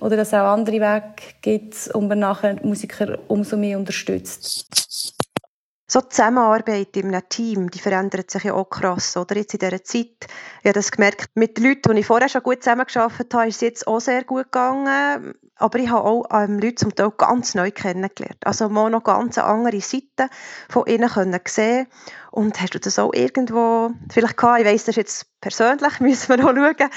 oder 0.00 0.16
dass 0.16 0.28
es 0.28 0.34
auch 0.34 0.52
andere 0.52 0.80
Wege 0.80 1.12
gibt 1.42 1.90
man 1.94 2.18
nachher 2.18 2.56
Musiker 2.64 3.18
umso 3.28 3.56
mehr 3.56 3.78
unterstützt. 3.78 5.16
So 5.92 6.00
die 6.00 6.10
Zusammenarbeit 6.10 6.96
in 6.96 7.08
einem 7.08 7.28
Team, 7.28 7.68
die 7.68 7.80
verändert 7.80 8.30
sich 8.30 8.44
ja 8.44 8.54
auch 8.54 8.70
krass. 8.70 9.16
Oder 9.16 9.34
jetzt 9.34 9.54
in 9.54 9.58
dieser 9.58 9.82
Zeit, 9.82 10.28
ich 10.60 10.66
habe 10.66 10.74
das 10.74 10.92
gemerkt, 10.92 11.30
mit 11.34 11.56
den 11.56 11.64
Leuten, 11.64 11.96
die 11.96 12.02
ich 12.02 12.06
vorher 12.06 12.28
schon 12.28 12.44
gut 12.44 12.62
zusammengearbeitet 12.62 13.34
habe, 13.34 13.48
ist 13.48 13.56
es 13.56 13.60
jetzt 13.60 13.88
auch 13.88 13.98
sehr 13.98 14.22
gut 14.22 14.44
gegangen. 14.44 15.34
Aber 15.56 15.78
ich 15.80 15.90
habe 15.90 16.04
auch 16.04 16.26
ähm, 16.32 16.60
Leute 16.60 16.76
zum 16.76 16.94
Teil 16.94 17.10
ganz 17.18 17.56
neu 17.56 17.72
kennengelernt. 17.72 18.38
Also 18.44 18.68
mal 18.68 18.88
noch 18.88 19.02
ganz 19.02 19.36
andere 19.36 19.80
Seiten 19.80 20.30
von 20.68 20.86
ihnen 20.86 21.08
können 21.08 21.40
sehen 21.48 21.88
Und 22.30 22.60
hast 22.60 22.74
du 22.76 22.78
das 22.78 23.00
auch 23.00 23.12
irgendwo 23.12 23.90
vielleicht 24.12 24.36
gehabt? 24.36 24.60
Ich 24.60 24.66
weiss, 24.66 24.84
das 24.84 24.90
ist 24.90 24.96
jetzt 24.96 25.26
persönlich, 25.40 25.98
müssen 26.00 26.28
wir 26.28 26.36
noch 26.36 26.54
schauen. 26.54 26.90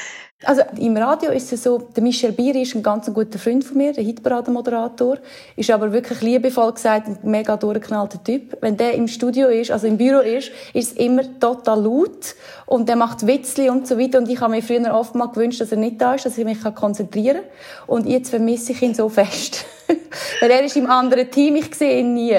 Also 0.46 0.62
im 0.78 0.98
Radio 0.98 1.32
ist 1.32 1.54
es 1.54 1.64
so, 1.64 1.78
der 1.78 2.04
Michel 2.04 2.34
Bier 2.34 2.56
ist 2.56 2.76
ein 2.76 2.84
ganz 2.84 3.12
guter 3.14 3.40
Freund 3.40 3.64
von 3.64 3.78
mir, 3.78 3.94
der 3.94 4.04
Hitparade-Moderator, 4.04 5.18
ist 5.56 5.72
aber 5.72 5.94
wirklich 5.94 6.22
liebevoll 6.22 6.74
gesagt 6.74 7.08
ein 7.08 7.18
mega 7.24 7.56
durchgeknallter 7.56 8.22
Typ. 8.24 8.58
Wenn 8.60 8.76
der 8.76 8.94
im 8.94 9.08
Studio 9.08 9.48
ist, 9.48 9.72
also 9.72 9.88
im 9.88 9.98
Büro 9.98 10.20
ist, 10.20 10.52
ist 10.74 10.92
es 10.92 10.98
immer 10.98 11.24
total 11.40 11.84
laut 11.84 12.36
und 12.66 12.90
der 12.90 12.98
macht 12.98 13.26
Witzli 13.26 13.70
und 13.70 13.88
so 13.88 13.98
weiter 13.98 14.18
und 14.18 14.30
ich 14.30 14.42
habe 14.42 14.52
mir 14.52 14.62
früher 14.62 14.94
oft 14.94 15.16
mal 15.16 15.28
gewünscht, 15.28 15.62
dass 15.62 15.72
er 15.72 15.78
nicht 15.78 16.02
da 16.02 16.16
ist, 16.16 16.26
dass 16.26 16.38
ich 16.38 16.46
mich 16.46 16.62
konzentrieren 16.76 17.38
kann 17.38 17.88
und 17.88 18.06
jetzt 18.08 18.30
vermisse 18.30 18.74
ich 18.74 18.82
ihn 18.82 18.94
so 18.94 19.08
fest. 19.10 19.66
Weil 20.42 20.52
er 20.52 20.64
ist 20.64 20.76
im 20.76 20.90
anderen 20.90 21.30
Team, 21.30 21.56
ich 21.56 21.74
sehe 21.76 22.00
ihn 22.00 22.14
nie. 22.14 22.38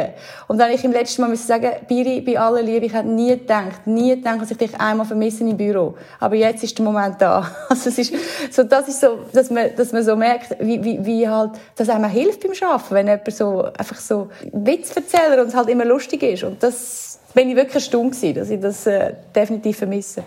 Und 0.48 0.58
dann 0.58 0.70
ich 0.70 0.84
im 0.84 0.92
letzten 0.92 1.22
Mal 1.22 1.28
müssen 1.28 1.46
sagen, 1.46 1.70
Biri, 1.88 2.20
bei 2.20 2.38
aller 2.38 2.62
Liebe, 2.62 2.86
ich 2.86 2.92
hätte 2.92 3.08
nie 3.08 3.30
gedacht, 3.30 3.86
nie 3.86 4.14
gedacht, 4.16 4.42
dass 4.42 4.50
ich 4.50 4.58
dich 4.58 4.78
einmal 4.78 5.06
vermisse 5.06 5.44
im 5.44 5.56
Büro. 5.56 5.94
Aber 6.20 6.34
jetzt 6.34 6.62
ist 6.62 6.78
der 6.78 6.84
Moment 6.84 7.16
da. 7.20 7.50
Also 7.68 7.88
es 7.88 7.98
ist, 7.98 8.14
so, 8.50 8.62
das 8.62 8.88
ist 8.88 9.00
so, 9.00 9.18
dass 9.32 9.50
man, 9.50 9.74
dass 9.76 9.92
man 9.92 10.04
so 10.04 10.14
merkt, 10.16 10.56
wie, 10.60 10.82
wie, 10.84 11.04
wie 11.04 11.28
halt, 11.28 11.52
dass 11.76 11.88
einem 11.88 12.10
hilft 12.10 12.40
beim 12.40 12.52
Arbeiten, 12.68 12.94
wenn 12.94 13.06
jemand 13.06 13.32
so, 13.32 13.64
einfach 13.64 13.98
so 13.98 14.28
Witz 14.52 14.94
erzählt 14.94 15.38
und 15.38 15.48
es 15.48 15.54
halt 15.54 15.68
immer 15.68 15.84
lustig 15.84 16.22
ist. 16.22 16.44
Und 16.44 16.62
das, 16.62 17.14
bin 17.34 17.50
ich 17.50 17.56
wirklich 17.56 17.84
stumm 17.84 18.10
gewesen, 18.10 18.34
dass 18.34 18.50
ich 18.50 18.60
das 18.60 18.86
äh, 18.86 19.12
definitiv 19.34 19.78
vermisse. 19.78 20.22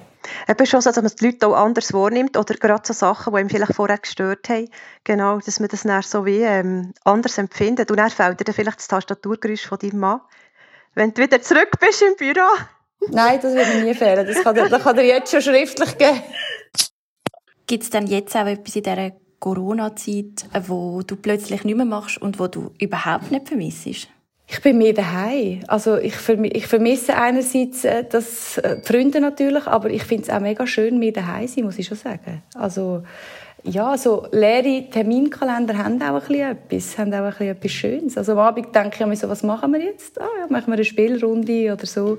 Eben 0.47 0.65
schon 0.65 0.81
so, 0.81 0.91
dass 0.91 1.01
man 1.01 1.11
die 1.19 1.25
Leute 1.25 1.47
auch 1.47 1.55
anders 1.55 1.93
wahrnimmt 1.93 2.37
oder 2.37 2.55
gerade 2.55 2.83
so 2.85 2.93
Sachen, 2.93 3.33
die 3.33 3.41
ihm 3.41 3.49
vielleicht 3.49 3.73
vorher 3.73 3.97
gestört 3.97 4.49
haben. 4.49 4.69
Genau, 5.03 5.39
dass 5.39 5.59
man 5.59 5.69
das 5.69 5.83
dann 5.83 6.01
so 6.01 6.25
wie 6.25 6.41
ähm, 6.41 6.93
anders 7.03 7.37
empfindet. 7.37 7.91
Und 7.91 7.97
dann 7.97 8.09
fällt 8.09 8.45
dir 8.47 8.53
vielleicht 8.53 8.79
das 8.79 8.87
Tastaturgeräusch 8.87 9.67
von 9.67 9.79
deinem 9.79 9.99
Mann, 9.99 10.21
wenn 10.95 11.13
du 11.13 11.21
wieder 11.21 11.41
zurück 11.41 11.71
bist 11.79 12.01
im 12.01 12.15
Büro. 12.15 12.47
Nein, 13.09 13.39
das 13.41 13.53
wird 13.53 13.67
mir 13.75 13.83
nie 13.83 13.93
fehlen. 13.93 14.25
Das 14.25 14.43
kann, 14.43 14.55
das 14.55 14.83
kann 14.83 14.95
dir 14.95 15.05
jetzt 15.05 15.31
schon 15.31 15.41
schriftlich 15.41 15.97
geben. 15.97 16.21
Gibt 17.67 17.83
es 17.83 17.89
denn 17.89 18.07
jetzt 18.07 18.35
auch 18.35 18.47
etwas 18.47 18.75
in 18.75 18.83
dieser 18.83 19.11
Corona-Zeit, 19.39 20.45
wo 20.67 21.01
du 21.01 21.15
plötzlich 21.15 21.63
nicht 21.63 21.75
mehr 21.75 21.85
machst 21.85 22.19
und 22.21 22.39
wo 22.39 22.47
du 22.47 22.71
überhaupt 22.79 23.29
nicht 23.29 23.47
vermisst? 23.47 24.07
Ich 24.49 24.61
bin 24.61 24.77
mehr 24.77 24.93
daheim. 24.93 25.61
Also 25.67 25.97
ich, 25.97 26.15
ich 26.53 26.67
vermisse 26.67 27.17
einerseits 27.17 27.83
äh, 27.83 28.05
das 28.09 28.57
äh, 28.57 28.79
die 28.79 28.87
Freunde 28.87 29.19
natürlich, 29.19 29.67
aber 29.67 29.89
ich 29.89 30.03
finde 30.03 30.23
es 30.23 30.29
auch 30.29 30.39
mega 30.39 30.65
schön, 30.65 30.99
mehr 30.99 31.11
daheim 31.11 31.47
sein, 31.47 31.65
muss 31.65 31.77
ich 31.77 31.87
schon 31.87 31.97
sagen. 31.97 32.41
Also 32.55 33.03
ja, 33.63 33.97
so 33.97 34.27
leere 34.31 34.89
Terminkalender 34.89 35.77
haben 35.77 36.01
auch 36.01 36.21
ein 36.21 36.21
bisschen 36.21 36.51
etwas, 36.51 36.97
haben 36.97 37.13
auch 37.13 37.17
ein 37.17 37.29
bisschen 37.29 37.47
etwas 37.49 37.71
Schönes. 37.71 38.17
Also 38.17 38.33
am 38.33 38.39
Abend 38.39 38.73
denke 38.73 38.97
ich 38.99 39.05
mir 39.05 39.15
so, 39.15 39.27
was 39.29 39.43
machen 39.43 39.73
wir 39.73 39.81
jetzt? 39.81 40.19
Ah, 40.21 40.27
ja, 40.39 40.47
machen 40.49 40.67
wir 40.67 40.73
eine 40.73 40.85
Spielrunde 40.85 41.73
oder 41.73 41.85
so. 41.85 42.17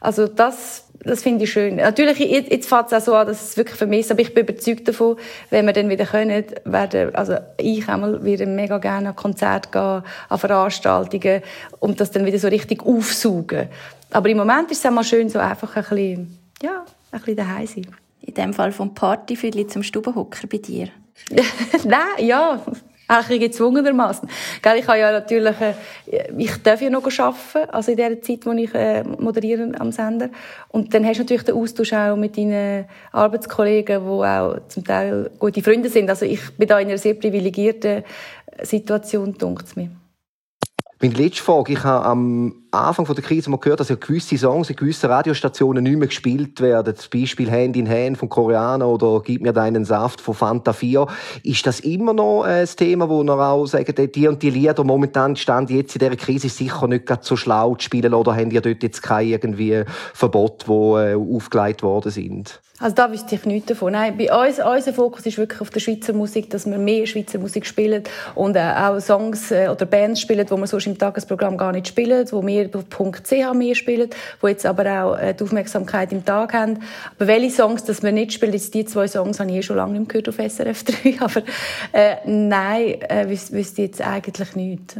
Also 0.00 0.28
das, 0.28 0.86
das 1.02 1.22
finde 1.22 1.44
ich 1.44 1.52
schön. 1.52 1.76
Natürlich, 1.76 2.18
jetzt, 2.18 2.50
jetzt 2.50 2.68
fängt 2.68 2.86
es 2.86 2.92
auch 2.92 3.00
so 3.00 3.14
an, 3.14 3.26
dass 3.26 3.42
es 3.42 3.56
wirklich 3.56 3.76
vermisst, 3.76 4.12
aber 4.12 4.20
ich 4.20 4.34
bin 4.34 4.44
überzeugt 4.44 4.86
davon, 4.86 5.16
wenn 5.50 5.66
wir 5.66 5.72
dann 5.72 5.88
wieder 5.88 6.04
können, 6.04 6.44
werden, 6.64 7.14
also 7.14 7.36
ich 7.56 7.88
einmal 7.88 8.24
wieder 8.24 8.46
mega 8.46 8.78
gerne 8.78 9.08
an 9.08 9.16
Konzerte 9.16 9.70
gehen, 9.70 10.02
an 10.28 10.38
Veranstaltungen 10.38 11.42
und 11.80 12.00
das 12.00 12.10
dann 12.10 12.24
wieder 12.24 12.38
so 12.38 12.48
richtig 12.48 12.84
aufsaugen. 12.84 13.68
Aber 14.10 14.28
im 14.28 14.36
Moment 14.36 14.70
ist 14.70 14.78
es 14.78 14.86
auch 14.86 14.94
mal 14.94 15.02
schön, 15.02 15.28
so 15.28 15.38
einfach 15.38 15.74
ein 15.76 15.82
bisschen, 15.82 16.38
ja, 16.62 16.84
ein 17.10 17.18
bisschen 17.18 17.36
daheim 17.36 17.66
sein 17.66 18.03
in 18.26 18.34
dem 18.34 18.52
Fall 18.52 18.72
vom 18.72 18.94
Partyfüdli 18.94 19.66
zum 19.66 19.82
Stubenhocker 19.82 20.46
bei 20.46 20.58
dir? 20.58 20.88
Nein, 21.84 22.26
ja. 22.26 22.60
Eigentlich 23.06 23.40
gezwungenermaßen. 23.40 24.26
Ich 24.78 24.88
habe 24.88 24.98
ja 24.98 25.12
natürlich, 25.12 25.60
äh, 25.60 25.74
ich 26.38 26.56
darf 26.62 26.80
ja 26.80 26.88
noch 26.88 27.04
arbeiten, 27.04 27.70
also 27.70 27.90
in 27.90 27.98
der 27.98 28.22
Zeit, 28.22 28.46
wo 28.46 28.52
ich 28.52 28.74
äh, 28.74 29.04
moderiere 29.04 29.70
am 29.78 29.92
Sender. 29.92 30.30
Und 30.68 30.94
dann 30.94 31.04
hast 31.04 31.18
du 31.18 31.22
natürlich 31.24 31.42
den 31.42 31.54
Austausch 31.54 31.92
auch 31.92 32.16
mit 32.16 32.38
deinen 32.38 32.86
Arbeitskollegen, 33.12 34.02
die 34.02 34.08
auch 34.08 34.56
zum 34.68 34.84
Teil 34.84 35.30
gute 35.38 35.62
Freunde 35.62 35.90
sind. 35.90 36.08
Also 36.08 36.24
ich 36.24 36.40
bin 36.56 36.66
da 36.66 36.78
in 36.78 36.88
einer 36.88 36.96
sehr 36.96 37.12
privilegierten 37.12 38.04
Situation, 38.62 39.36
denkt 39.36 39.64
es 39.66 39.76
mir. 39.76 39.90
Meine 41.02 41.14
letzte 41.14 41.42
Frage, 41.42 41.74
ich 41.74 41.84
habe 41.84 42.06
am 42.06 42.63
Anfang 42.74 43.06
der 43.06 43.22
Krise 43.22 43.50
mal 43.50 43.58
gehört, 43.58 43.80
dass 43.80 43.88
ja 43.88 43.96
gewisse 43.96 44.36
Songs 44.36 44.70
in 44.70 44.76
gewissen 44.76 45.10
Radiostationen 45.10 45.84
nicht 45.84 45.98
mehr 45.98 46.08
gespielt 46.08 46.60
werden. 46.60 46.94
Zum 46.96 47.20
Beispiel 47.20 47.50
Hand 47.50 47.76
in 47.76 47.88
Hand 47.88 48.18
von 48.18 48.28
Koreaner 48.28 48.88
oder 48.88 49.22
Gib 49.24 49.42
mir 49.42 49.52
deinen 49.52 49.84
Saft 49.84 50.20
von 50.20 50.34
Fanta 50.34 50.72
4. 50.72 51.06
Ist 51.42 51.66
das 51.66 51.80
immer 51.80 52.12
noch 52.12 52.42
ein 52.42 52.66
Thema, 52.66 53.08
wo 53.08 53.22
ihr 53.22 53.32
auch 53.32 53.66
sagt, 53.66 54.16
die 54.16 54.28
und 54.28 54.42
die 54.42 54.50
Lieder 54.50 54.84
momentan 54.84 55.36
stand 55.36 55.70
jetzt 55.70 55.94
in 55.94 56.00
dieser 56.00 56.16
Krise 56.16 56.48
sicher 56.48 56.88
nicht 56.88 57.08
so 57.20 57.36
schlau 57.36 57.74
zu 57.76 57.84
spielen 57.84 58.14
oder 58.14 58.34
haben 58.34 58.50
ihr 58.50 58.60
dort 58.60 58.82
jetzt 58.82 59.02
keine 59.02 59.30
irgendwie 59.30 59.84
Verbot, 60.12 60.64
die 60.66 60.72
äh, 60.72 61.14
aufgelegt 61.14 61.82
worden 61.82 62.10
sind? 62.10 62.60
Also 62.80 62.96
da 62.96 63.10
wüsste 63.10 63.36
ich 63.36 63.44
nichts 63.44 63.68
davon. 63.68 63.92
Nein, 63.92 64.16
bei 64.18 64.30
uns, 64.30 64.58
unser 64.58 64.92
Fokus 64.92 65.24
ist 65.24 65.38
wirklich 65.38 65.60
auf 65.60 65.70
der 65.70 65.78
Schweizer 65.78 66.12
Musik, 66.12 66.50
dass 66.50 66.66
wir 66.66 66.76
mehr 66.76 67.06
Schweizer 67.06 67.38
Musik 67.38 67.66
spielen 67.66 68.02
und 68.34 68.56
äh, 68.56 68.60
auch 68.60 68.98
Songs 68.98 69.52
äh, 69.52 69.68
oder 69.68 69.86
Bands 69.86 70.20
spielen, 70.20 70.44
die 70.44 70.56
wir 70.56 70.66
sonst 70.66 70.88
im 70.88 70.98
Tagesprogramm 70.98 71.56
gar 71.56 71.70
nicht 71.70 71.86
spielen, 71.86 72.26
wo 72.32 72.44
wir 72.44 72.63
auf 72.72 73.54
mehr 73.54 73.74
spielen, 73.74 74.10
wo 74.40 74.48
jetzt 74.48 74.66
aber 74.66 75.04
auch 75.04 75.18
äh, 75.18 75.34
die 75.34 75.44
Aufmerksamkeit 75.44 76.12
im 76.12 76.24
Tag 76.24 76.54
haben. 76.54 76.80
Aber 77.16 77.26
welche 77.26 77.50
Songs, 77.50 77.84
dass 77.84 78.02
wir 78.02 78.12
nicht 78.12 78.32
spielen, 78.32 78.52
jetzt 78.52 78.74
die 78.74 78.84
zwei 78.84 79.08
Songs 79.08 79.40
habe 79.40 79.50
ich 79.50 79.56
eh 79.56 79.62
schon 79.62 79.76
lange 79.76 79.98
nicht 79.98 80.12
mehr 80.12 80.22
gehört 80.22 80.28
auf 80.28 80.52
SRF 80.52 80.84
3, 80.84 81.16
aber 81.20 81.42
äh, 81.92 82.16
nein, 82.26 83.00
äh, 83.02 83.28
wüsste 83.28 83.82
jetzt 83.82 84.00
eigentlich 84.00 84.54
nicht. 84.54 84.96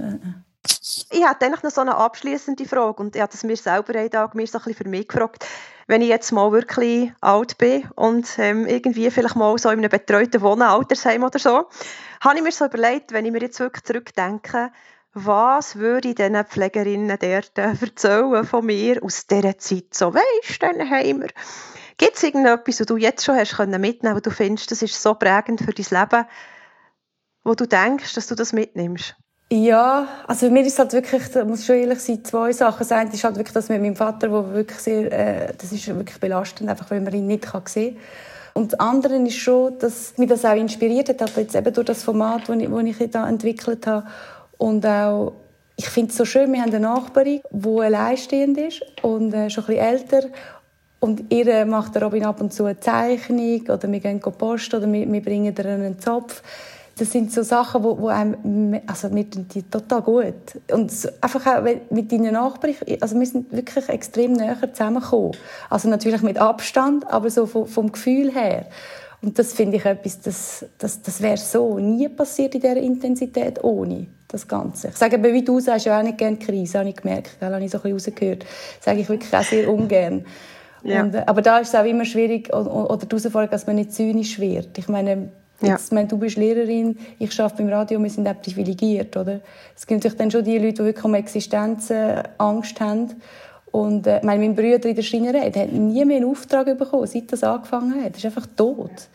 Ich 1.11 1.27
hätte 1.27 1.47
eigentlich 1.47 1.63
noch 1.63 1.71
so 1.71 1.83
eine 1.83 1.97
abschließende 1.97 2.65
Frage 2.65 3.03
und 3.03 3.15
ich 3.15 3.23
habe 3.23 3.31
das 3.31 3.45
mir 3.45 3.57
selber 3.57 3.99
einen 3.99 4.11
Tag 4.11 4.35
mir 4.35 4.47
so 4.47 4.59
ein 4.65 4.75
für 4.75 4.89
mich 4.89 5.09
gefragt. 5.09 5.47
Wenn 5.87 6.01
ich 6.01 6.09
jetzt 6.09 6.33
mal 6.33 6.51
wirklich 6.53 7.13
alt 7.21 7.59
bin 7.59 7.87
und 7.95 8.27
ähm, 8.39 8.67
irgendwie 8.67 9.11
vielleicht 9.11 9.37
mal 9.37 9.57
so 9.59 9.69
in 9.69 9.79
einem 9.79 9.91
betreuten 9.91 10.41
Wohnen, 10.41 10.63
Altersheim 10.63 11.23
oder 11.23 11.39
so, 11.39 11.69
habe 12.23 12.37
ich 12.37 12.43
mir 12.43 12.53
so 12.53 12.65
überlegt, 12.65 13.13
wenn 13.13 13.27
ich 13.27 13.33
mir 13.33 13.43
jetzt 13.43 13.61
wirklich 13.61 13.85
zurückdenke, 13.85 14.71
was 15.15 15.77
würde 15.77 16.09
ich 16.09 16.15
diesen 16.17 16.45
Pflegerinnen 16.45 17.17
dort 17.21 17.57
erzählen 17.57 18.45
von 18.45 18.67
mir 18.67 19.03
aus 19.03 19.27
dieser 19.27 19.57
Zeit? 19.59 19.95
So, 19.95 20.13
weisst, 20.13 20.63
dann 20.63 20.91
haben 20.91 21.23
wir. 21.23 21.29
Gibt 21.97 22.17
es 22.17 22.25
irgendetwas, 22.25 22.81
was 22.81 22.87
du 22.87 22.97
jetzt 22.97 23.25
schon 23.25 23.37
hast 23.37 23.57
mitnehmen 23.59 24.01
können, 24.01 24.17
wo 24.17 24.21
du 24.21 24.31
findest, 24.31 24.73
das 24.73 24.83
ist 24.83 25.01
so 25.01 25.15
prägend 25.15 25.61
für 25.61 25.73
dein 25.73 26.01
Leben, 26.01 26.27
wo 27.45 27.55
du 27.55 27.67
denkst, 27.67 28.15
dass 28.15 28.27
du 28.27 28.35
das 28.35 28.53
mitnimmst? 28.53 29.15
Ja, 29.53 30.09
also 30.27 30.51
mir 30.51 30.67
ist 30.67 30.79
halt 30.79 30.93
wirklich, 30.93 31.31
da 31.31 31.45
muss 31.45 31.65
schon 31.65 31.77
ehrlich 31.77 32.01
sein, 32.01 32.25
zwei 32.25 32.53
Sachen. 32.53 32.89
Das 32.89 33.15
ist 33.15 33.23
halt 33.23 33.37
wirklich 33.37 33.55
das 33.55 33.69
mit 33.69 33.81
meinem 33.81 33.95
Vater, 33.95 34.33
wo 34.33 34.53
wirklich 34.53 34.81
sehr, 34.81 35.13
äh, 35.13 35.55
das 35.57 35.71
ist 35.71 35.87
wirklich 35.87 36.19
belastend, 36.19 36.69
einfach 36.69 36.91
weil 36.91 37.01
man 37.01 37.15
ihn 37.15 37.27
nicht 37.27 37.45
kann 37.45 37.63
sehen 37.67 37.95
kann. 37.95 38.03
Und 38.55 38.73
das 38.73 38.81
andere 38.81 39.17
ist 39.17 39.37
schon, 39.37 39.79
dass 39.81 40.17
mich 40.17 40.29
das 40.29 40.45
auch 40.45 40.55
inspiriert 40.55 41.09
hat, 41.09 41.37
jetzt 41.37 41.55
eben 41.57 41.75
durch 41.75 41.87
das 41.87 42.05
Format, 42.05 42.49
das 42.49 42.57
ich, 42.57 42.69
das 42.69 43.01
ich 43.01 43.11
da 43.11 43.29
entwickelt 43.29 43.87
habe. 43.87 44.07
Und 44.59 44.87
auch, 44.87 45.33
ich 45.77 45.89
finde 45.89 46.11
es 46.11 46.17
so 46.17 46.25
schön, 46.25 46.53
wir 46.53 46.61
haben 46.61 46.71
eine 46.71 46.81
Nachbarin, 46.81 47.41
die 47.51 47.81
alleinstehend 47.81 48.59
ist 48.59 48.83
und 49.03 49.33
äh, 49.35 49.51
schon 49.51 49.65
ein 49.65 49.67
bisschen 49.69 49.85
älter. 49.85 50.23
Und 51.01 51.33
ihr 51.33 51.67
macht 51.67 52.01
Robin 52.01 52.25
ab 52.25 52.41
und 52.41 52.53
zu 52.53 52.65
eine 52.65 52.81
Zeichnung 52.81 53.63
oder 53.63 53.91
wir 53.91 54.01
gehen 54.01 54.21
Post 54.21 54.73
oder 54.73 54.91
wir, 54.91 55.11
wir 55.11 55.23
bringen 55.23 55.55
ihr 55.55 55.67
einen 55.67 55.99
Zopf 55.99 56.43
das 56.97 57.11
sind 57.11 57.33
so 57.33 57.43
Sachen, 57.43 57.83
wo, 57.83 57.99
wo 57.99 58.09
einem, 58.09 58.81
also 58.87 59.09
mir 59.09 59.25
die 59.25 59.63
total 59.65 60.03
gut. 60.03 60.35
Und 60.71 60.93
einfach 61.21 61.47
auch 61.47 61.63
mit 61.91 62.13
deinen 62.13 62.35
Nachbarn, 62.35 62.75
also 63.01 63.19
wir 63.19 63.27
sind 63.27 63.53
wirklich 63.53 63.89
extrem 63.89 64.35
näher 64.35 64.57
zusammengekommen. 64.73 65.33
Also 65.71 65.89
natürlich 65.89 66.23
mit 66.23 66.39
Abstand, 66.39 67.07
aber 67.11 67.31
so 67.31 67.47
vom, 67.47 67.67
vom 67.67 67.91
Gefühl 67.91 68.33
her. 68.33 68.67
Und 69.23 69.39
das 69.39 69.55
finde 69.55 69.79
ich 69.79 69.85
etwas, 69.85 70.21
das, 70.21 70.67
das, 70.79 71.03
das 71.03 71.21
wäre 71.21 71.39
so 71.39 71.79
nie 71.79 72.09
passiert 72.09 72.55
in 72.55 72.61
dieser 72.61 72.77
Intensität 72.77 73.63
ohne 73.65 74.07
das 74.35 74.49
Ganze. 74.49 74.89
Ich 74.89 74.97
sage, 74.97 75.23
wie 75.23 75.45
du 75.45 75.61
sagst, 75.61 75.87
ja 75.87 75.99
auch 75.99 76.03
nicht 76.03 76.19
gerne 76.19 76.37
Krise, 76.37 76.79
habe 76.79 76.89
ich 76.89 76.97
gemerkt, 76.97 77.37
da 77.41 77.51
habe 77.51 77.65
ich 77.65 77.71
so 77.71 77.79
ein 77.79 77.93
bisschen 77.93 78.13
rausgehört. 78.13 78.43
Das 78.43 78.85
sage 78.85 79.01
ich 79.01 79.09
wirklich 79.09 79.35
auch 79.35 79.43
sehr 79.43 79.69
ungern. 79.71 80.25
Ja. 80.83 81.03
Und, 81.03 81.15
äh, 81.15 81.23
aber 81.27 81.43
da 81.43 81.59
ist 81.59 81.69
es 81.69 81.75
auch 81.75 81.85
immer 81.85 82.05
schwierig, 82.05 82.53
oder, 82.55 82.97
die 82.99 83.07
Herausforderung, 83.07 83.51
dass 83.51 83.67
man 83.67 83.77
nicht 83.77 83.93
zynisch 83.93 84.39
wird. 84.39 84.77
Ich 84.79 84.89
meine, 84.89 85.31
Jetzt, 85.61 85.93
ja. 85.93 85.95
meine, 85.95 86.09
du 86.09 86.19
bist 86.19 86.37
Lehrerin, 86.37 86.99
ich 87.19 87.41
arbeite 87.41 87.63
beim 87.63 87.73
Radio, 87.73 88.03
wir 88.03 88.11
sind 88.11 88.27
auch 88.27 88.41
privilegiert, 88.43 89.17
oder? 89.17 89.41
Es 89.75 89.87
gibt 89.87 90.03
natürlich 90.03 90.19
dann 90.19 90.31
schon 90.31 90.45
die 90.45 90.59
Leute, 90.59 90.75
die 90.75 90.85
wirklich 90.85 91.05
um 91.05 91.15
Existenz 91.15 91.91
äh, 91.91 92.23
Angst 92.39 92.81
haben. 92.81 93.15
Und 93.71 94.07
äh, 94.07 94.21
meine, 94.25 94.41
mein 94.45 94.57
Bruder 94.57 94.89
in 94.89 94.97
der 94.97 95.03
Schreinerei, 95.03 95.51
der 95.51 95.63
hat 95.63 95.73
nie 95.73 96.05
mehr 96.05 96.19
einen 96.19 96.29
Auftrag 96.29 96.77
bekommen, 96.77 97.07
seit 97.07 97.33
das 97.33 97.45
angefangen 97.45 98.05
hat. 98.05 98.13
Er 98.13 98.17
ist 98.17 98.25
einfach 98.27 98.47
tot. 98.57 99.09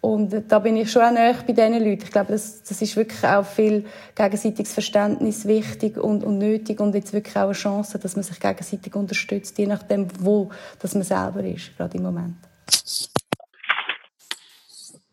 Und 0.00 0.44
da 0.48 0.60
bin 0.60 0.76
ich 0.76 0.92
schon 0.92 1.02
auch 1.02 1.10
näher 1.10 1.34
bei 1.44 1.52
diesen 1.52 1.84
Leuten. 1.84 2.04
Ich 2.04 2.12
glaube, 2.12 2.32
das, 2.32 2.62
das 2.62 2.80
ist 2.80 2.96
wirklich 2.96 3.24
auch 3.24 3.44
viel 3.44 3.84
gegenseitiges 4.14 4.72
Verständnis 4.72 5.44
wichtig 5.46 5.98
und, 5.98 6.22
und 6.22 6.38
nötig 6.38 6.80
und 6.80 6.94
jetzt 6.94 7.12
wirklich 7.12 7.36
auch 7.36 7.44
eine 7.44 7.52
Chance, 7.52 7.98
dass 7.98 8.14
man 8.14 8.22
sich 8.22 8.38
gegenseitig 8.38 8.94
unterstützt, 8.94 9.58
je 9.58 9.66
nachdem, 9.66 10.06
wo 10.20 10.50
dass 10.78 10.94
man 10.94 11.02
selber 11.02 11.42
ist, 11.42 11.76
gerade 11.76 11.96
im 11.96 12.04
Moment 12.04 12.36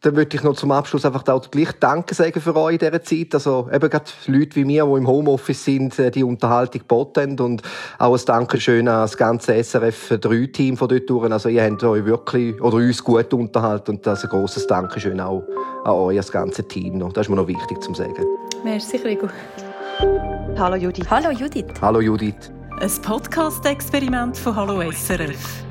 dann 0.06 0.16
würde 0.16 0.36
ich 0.36 0.44
noch 0.44 0.56
zum 0.56 0.72
Abschluss 0.72 1.04
einfach 1.04 1.28
auch 1.28 1.50
gleich 1.50 1.72
Danke 1.80 2.14
sagen 2.14 2.40
für 2.40 2.56
euch 2.56 2.74
in 2.74 2.80
dieser 2.80 3.02
Zeit. 3.02 3.34
Also 3.34 3.68
eben 3.74 3.90
gerade 3.90 4.06
Leute 4.28 4.56
wie 4.56 4.66
mir, 4.66 4.86
die 4.86 4.92
im 4.92 5.08
Homeoffice 5.08 5.66
sind, 5.66 5.98
äh, 5.98 6.12
die 6.12 6.24
Unterhaltung 6.24 6.82
boten 6.88 7.40
und 7.40 7.64
auch 7.98 8.16
ein 8.16 8.26
Dankeschön 8.26 8.88
an 8.88 9.02
das 9.02 9.18
ganze 9.18 9.54
SRF-3-Team 9.54 10.78
von 10.78 10.88
dort 10.88 11.10
durch. 11.10 11.32
Also 11.32 11.50
ihr 11.50 11.64
habt 11.64 11.84
euch 11.84 12.06
wirklich, 12.06 12.62
oder 12.62 12.78
uns 12.78 13.04
gut 13.04 13.34
unterhalten 13.34 13.92
und 13.92 14.06
das 14.06 14.24
ein 14.24 14.30
grosses 14.30 14.68
Dankeschön 14.68 15.20
auch 15.20 15.44
an 15.84 15.94
euch, 15.94 16.18
das 16.18 16.32
ganze 16.32 16.68
Team 16.68 17.00
noch. 17.00 17.12
Das 17.14 17.26
ist 17.26 17.30
mir 17.30 17.38
noch 17.38 17.48
wichtig 17.48 17.82
zu 17.82 17.94
sagen. 17.96 18.26
Merci, 18.64 18.98
Rigo. 18.98 19.28
Hallo 20.58 20.76
Judith. 20.76 21.10
Hallo 21.10 21.32
Judith. 21.32 21.66
Hallo 21.82 22.00
Judith. 22.00 22.52
Ein 22.80 22.92
Podcast-Experiment 23.02 24.38
von 24.38 24.56
Hallo 24.56 24.82
SRF. 24.92 25.64